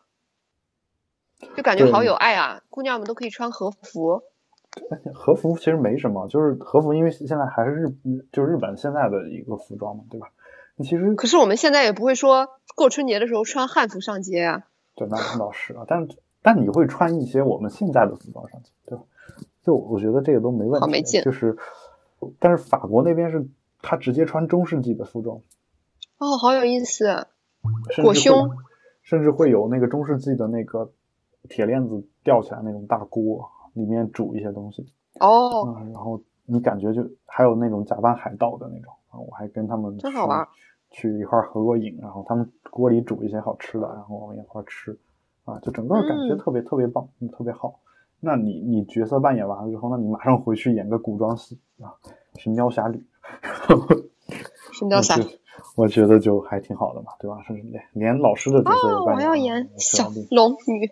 [1.56, 2.62] 就感觉好有爱啊！
[2.70, 4.22] 姑娘们都可以穿和服。
[5.14, 7.90] 和服其实没什么，就是和服，因为现在还是日
[8.32, 10.30] 就是日本现在的一个服装嘛，对吧？
[10.76, 14.64] 那其实可是我们现在也不会说过春节的时候穿汉服上街啊。
[14.96, 16.08] 对，那那倒是啊，但
[16.42, 19.04] 但你会穿一些我们现在的服装上街，对吧？
[19.64, 21.58] 就我觉得这个都没问题，好没劲就是，
[22.40, 23.48] 但是法国那边是
[23.82, 25.38] 他直接穿中世纪的服装，
[26.18, 27.28] 哦，好有意思。
[28.02, 28.52] 裹胸，
[29.04, 30.92] 甚至会有那个中世纪的那个
[31.48, 34.86] 铁链子吊起来那种大锅，里面煮一些东西，
[35.20, 40.46] 哦，嗯，然后你感觉就还有那种假扮海盗的那种啊，我还跟他们真好玩
[40.90, 44.98] 去，去一块儿合过影，然后他们锅里煮一些好吃的，然后我们一块儿吃，
[45.46, 47.80] 啊，就整个感觉嗯特别特别棒，嗯特别好。
[48.20, 51.96] 那你你角色扮演完了之后，那你马上回去演个古装戏啊，
[52.42, 53.02] 《神雕侠侣》，
[54.74, 55.24] 神雕侠侣。
[55.76, 57.42] 我觉得就还挺好的嘛，对吧？
[57.44, 60.92] 甚至连连老师的角色扮演哦，我要演小龙女。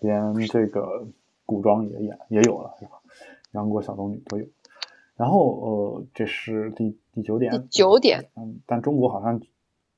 [0.00, 1.06] 连这个
[1.46, 3.00] 古装也演也有了，是吧？
[3.52, 4.46] 杨过、小龙女都有。
[5.16, 7.50] 然后呃，这是第第九点。
[7.52, 9.40] 第九点，嗯，但中国好像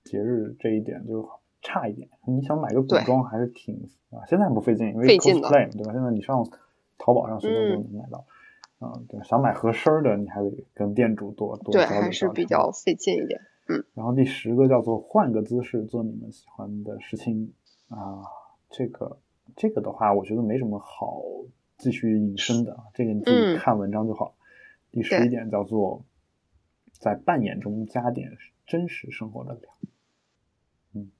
[0.05, 1.29] 节日这一点就
[1.61, 2.09] 差一点。
[2.27, 5.93] 你想买个古装还是挺啊，现在不费劲，因为 cosplay 对吧？
[5.93, 6.49] 现在你上
[6.99, 8.25] 淘宝上随便都能买到。
[8.79, 13.43] 啊、对，想买合身儿的，你还得跟店主多多对，交流还是比较费劲一点。
[13.69, 17.53] 嗯然后第十个叫做换个姿势做你们喜欢的事情
[17.91, 18.25] 啊，
[18.71, 19.19] 这个
[19.57, 21.23] 这个的话，我觉得没什么好
[21.79, 24.35] 继续引申的，啊，这个你自己嗯看文章就好。
[24.93, 26.03] 第十一点叫做
[26.93, 28.37] 在扮演中加点
[28.67, 29.71] 真实生活的料，
[30.95, 31.11] 嗯，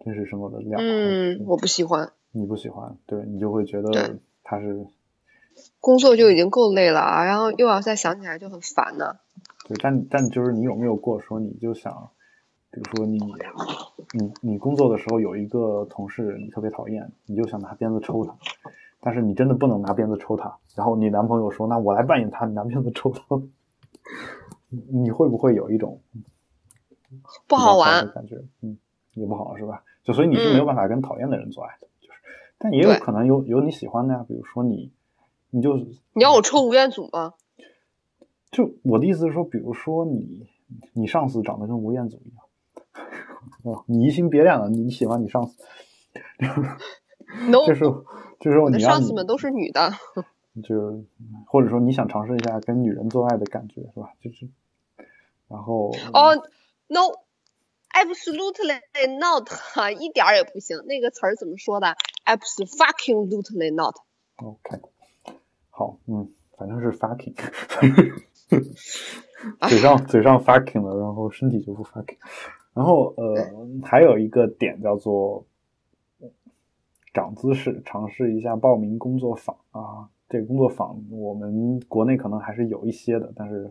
[0.00, 4.86] 真实生活的料，嗯，我不喜欢，你不喜欢，对你就会觉得对它是
[5.80, 9.16] 工作就已经够累了啊，然后又要再想起来就很烦呢。
[9.66, 12.10] 对，但但就是你有没有过说你就想，
[12.74, 13.18] 比如说你
[14.12, 18.34] 你你工作的时候有一个同事你特别讨厌，你就想拿鞭子抽他，
[18.98, 23.22] 但是你真的不能拿鞭子抽他，然后你男朋友说那我来扮演他，你拿鞭子抽他，
[24.68, 26.00] 你 你会不会有一种
[27.46, 28.42] 不好玩的感觉？
[28.62, 28.76] 嗯，
[29.14, 29.84] 也不好是吧？
[30.02, 32.18] 就所以你是没有办法跟讨厌的人做爱的，就是，
[32.58, 34.90] 但也有可能有有你喜欢的呀，比如说你
[35.50, 37.34] 你就你要我抽吴彦祖吗？
[38.50, 40.48] 就我的意思是说，比如说你
[40.92, 42.43] 你上司长得跟吴彦祖一样，
[43.64, 45.62] 哦，你移情别恋了，你喜欢你上司
[47.48, 48.04] ，no， 这时候
[48.40, 49.92] 这时候我的你你上司们都是女的。
[50.62, 51.02] 就
[51.48, 54.12] 或者说你想尝试一下跟女人做爱的感觉是吧？
[54.22, 54.48] 就是
[55.48, 56.30] 然后哦、
[56.86, 57.12] n o
[57.92, 60.78] a b s o l u t e l y not，哈， 一点儿也不行。
[60.86, 63.96] 那个词儿怎么说的？absolutely not。
[64.36, 64.80] OK，
[65.70, 67.34] 好，嗯，反正是 fucking，
[69.68, 72.18] 嘴上嘴上 fucking 了，然后身体就不 fucking。
[72.74, 73.34] 然后呃，
[73.82, 75.44] 还有一个点叫做
[77.12, 80.08] 长姿势，尝试一下报名工作坊啊。
[80.28, 83.70] 这个工作坊我们国内可能还是有一些的，但是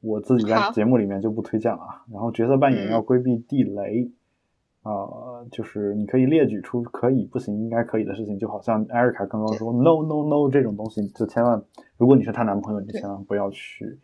[0.00, 2.04] 我自己在节目里面就不推荐了啊。
[2.12, 4.10] 然后角色扮演嗯要规避地雷。
[4.86, 11.64] 啊、就是你可以列举出可以、不行、应该可以的事情，就好像艾瑞卡刚刚说 “no no no” 这种东西，就千万，
[11.96, 13.98] 如果你是她男朋友，你就千万不要去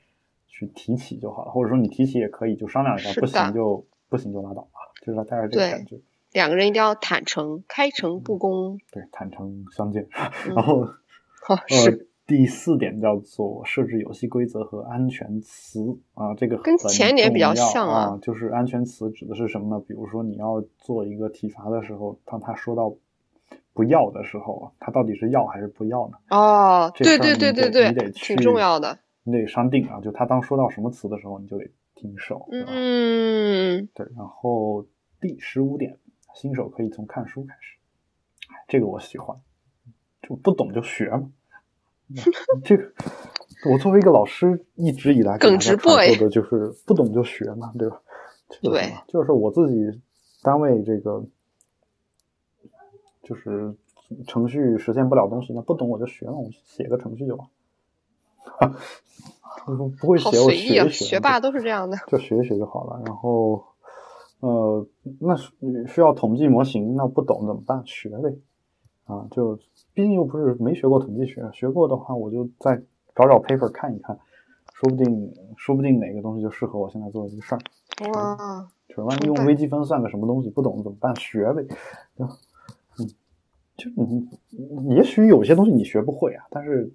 [0.49, 5.99] 去提起就好了，或者说你提起也可以，就商量一下，不行就不行就拉倒啊，就是大概这个感觉，
[6.33, 8.79] 两个人一定要坦诚，开诚布公。
[8.93, 10.07] 对，坦诚相见。
[10.47, 10.85] 嗯然后
[11.47, 18.19] 好、呃是，第四点叫做设置游戏规则和安全词啊，这个跟很前年比较像啊啊。
[18.21, 19.85] 就是安全词指的是什么呢？
[19.89, 22.95] 比如说你要做一个体罚的时候，当他说到
[23.73, 26.19] 不要的时候，他到底是要还是不要呢？
[26.29, 28.99] 哦，这对对对对你得对，挺去重要的。
[29.23, 31.65] 你得商定啊，就他当说到什么词的时候，你就得
[32.01, 32.71] 听手，对吧？
[32.73, 34.87] 嗯，对，然后
[35.21, 35.99] 第十五点，
[36.35, 37.77] 新手可以从看书开始，
[38.49, 39.37] 哎这个我喜欢，
[40.23, 41.31] 就不懂就学嘛。
[42.65, 42.91] 这个
[43.71, 48.01] 我作为一个老师，一直以来给大耿直家传授的就是不懂就学嘛，对吧？
[48.49, 50.01] 这个对就是我自己
[50.43, 51.23] 单位这个
[53.23, 53.75] 就是
[54.27, 57.47] 程序实现不了东西，那不懂我就学嘛，我写个程序就完。
[59.67, 60.89] 不 不会好写，我学一学。
[60.89, 61.97] 学霸都是这样的。
[62.07, 63.03] 就学一学就好了。
[63.07, 63.65] 然后，
[64.41, 64.87] 呃，
[65.21, 65.37] 那
[65.87, 67.83] 需要统计模型，那不懂怎么办？
[67.87, 68.37] 学呗。
[69.05, 69.57] 啊，就
[69.93, 72.77] 毕竟又不是没学过统计学，学过的话，我就再
[73.15, 74.17] 找找 paper 看一看，
[74.73, 77.61] 说不定说不定哪个东西就适合我现在做的这个事儿。
[78.13, 81.15] 哇，就是万一用微积分算个什么东西，不懂怎么办？
[81.17, 81.67] 学呗。
[82.19, 82.29] 嗯，
[83.77, 86.93] 就你也许有些东西你学不会啊，但是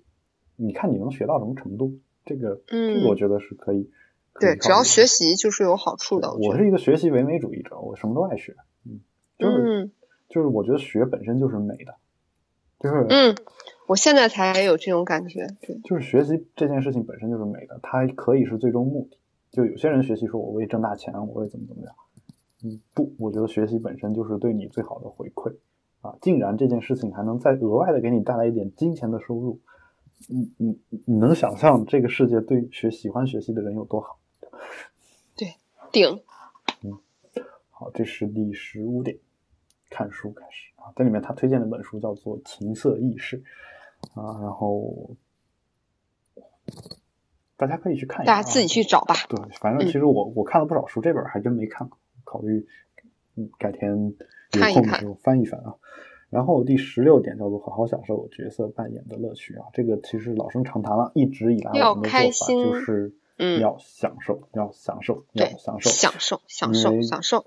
[0.56, 3.90] 你看你能学到什么程度，这个、这个我嗯，觉得是可以。
[4.34, 6.34] 可以对，只要学习就是有好处的。
[6.34, 9.00] 我是一个学习唯美主义者，我什么都爱学，嗯，
[9.38, 9.92] 就是、嗯
[10.28, 11.96] 就是我觉得学本身就是美的，
[12.80, 13.36] 就是、嗯，
[13.88, 15.48] 我现在才有这种感觉。
[15.62, 19.18] 对，就是学习这件事情本身就是美的，它可以是最终目的。
[19.52, 21.96] 就有些人学习说我为挣大钱，我为怎么怎么样，
[22.66, 25.56] 嗯，不，我觉得学习本身就是对你最好的回馈
[26.02, 26.18] 啊。
[26.22, 29.62] 竟然这件事情还能再额外的给你带来一点金钱的收入，
[30.28, 34.20] 你你你能想象这个世界对学喜欢学习的人有多好？
[35.36, 35.56] 对
[35.92, 36.22] 顶。
[36.84, 37.00] 嗯
[37.70, 39.18] 好，这是第十五点，
[39.90, 40.94] 看书开始啊。
[40.96, 43.44] 这里面他推荐的本书叫做《情色意识》
[44.22, 45.16] 啊，然后
[47.58, 49.16] 大家可以去看一下、啊，大家自己去找吧。
[49.28, 52.66] 对，反正其实我、我看了不少书，这本还真没看过，考虑
[53.36, 53.92] 嗯改天
[54.54, 55.76] 有空的时候翻一翻啊。
[56.36, 67.46] 然后第十六点叫做好好享受角色扮演的乐趣啊，这个其实老生常谈了，一直以来我们的做法就是嗯要享受，要享受，要，享受，享受，享受，享受。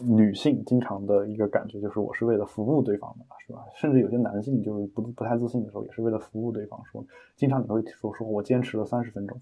[0.00, 3.64] 女性经常的一个感觉就是我是为了服务对方的，是吧？
[3.76, 6.82] 甚至有些男性就是不不太自信的时候，也是为了服务对方。
[6.90, 7.06] 说，
[7.36, 9.40] 经常你会说说我坚持了三十分钟，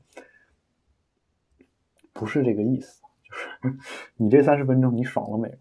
[2.12, 3.78] 不是这个意思，就是
[4.18, 5.57] 你这三十分钟你爽了没有？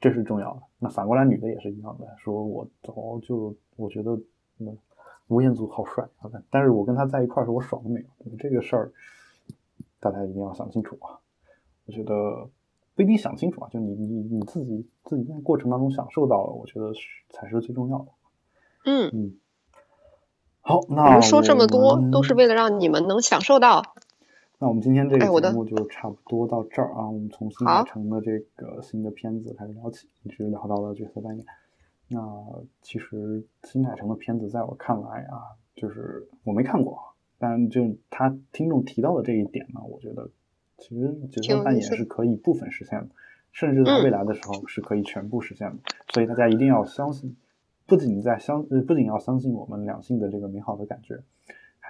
[0.00, 0.62] 这是重要的。
[0.78, 4.12] 那反过来女的也是一样的，说我早就我觉得
[4.58, 4.76] 嗯
[5.28, 8.36] 吴彦祖好帅，好看，但是我跟他在一块儿时候我爽了没有？
[8.38, 8.92] 这个事儿
[10.00, 11.20] 大家一定要想清楚啊！
[11.86, 12.48] 我觉得。
[12.96, 18.08] 不一定想清楚啊，就你你你自己自己在过程当中享受到了，我觉得是才是最重要的。
[18.84, 19.40] 嗯，嗯，
[20.60, 23.94] 好，那我们说这么多都是为了让你们能享受到。
[24.62, 27.08] 那我们今天这个节目就差不多到这儿啊。
[27.08, 31.46] 我们从新海诚的这个新的片子开始聊起，一直聊到了角色扮演。
[32.08, 32.20] 那
[32.82, 36.98] 其实新海诚的片子在我看来啊，就是我没看过，
[37.38, 40.28] 但就他听众提到的这一点呢，我觉得
[40.76, 43.08] 其实角色扮演是可以部分实现的，
[43.52, 45.78] 甚至在嗯未来的时候是可以全部实现的。
[46.12, 47.34] 所以大家一定要相信，
[47.86, 51.22] 不仅在相呃不仅要相信我们两性的这个美好的感觉，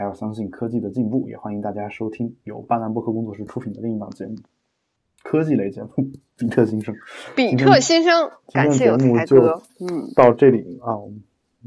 [0.01, 1.29] 还要相信科技的进步。
[1.29, 4.35] 也欢迎大家收听由巴兰播客工作室出品的另一档节目——
[5.23, 5.89] 科技类节目
[6.39, 6.95] 《比特新生》。
[7.37, 9.63] 比特新生，感谢有节目就才哥。
[9.79, 10.97] 嗯，到这里啊，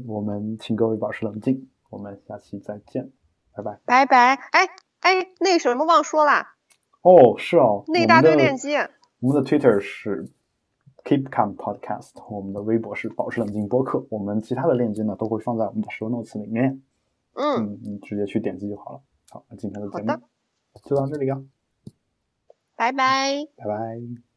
[0.08, 3.08] 我们请各位保持冷静，我们下期再见，
[3.54, 3.78] 拜拜。
[3.84, 4.34] 拜拜。
[4.50, 4.66] 哎
[4.98, 6.56] 哎，那什么忘说啦，
[7.02, 8.90] 哦，是哦，那一大堆链接。
[9.20, 10.28] 我们的 Twitter 是
[11.04, 16.82] Keep Calm Podcast，我们的微博是保持冷静播客，我们其他的链接呢都会放在我们的 show notes 里面，
[17.34, 19.02] 嗯，嗯，你直接去点击就好了。
[19.30, 20.20] 好，那今天的节目
[20.84, 21.42] 就到这里啊，
[22.76, 23.46] 拜拜。
[23.56, 24.33] 拜拜。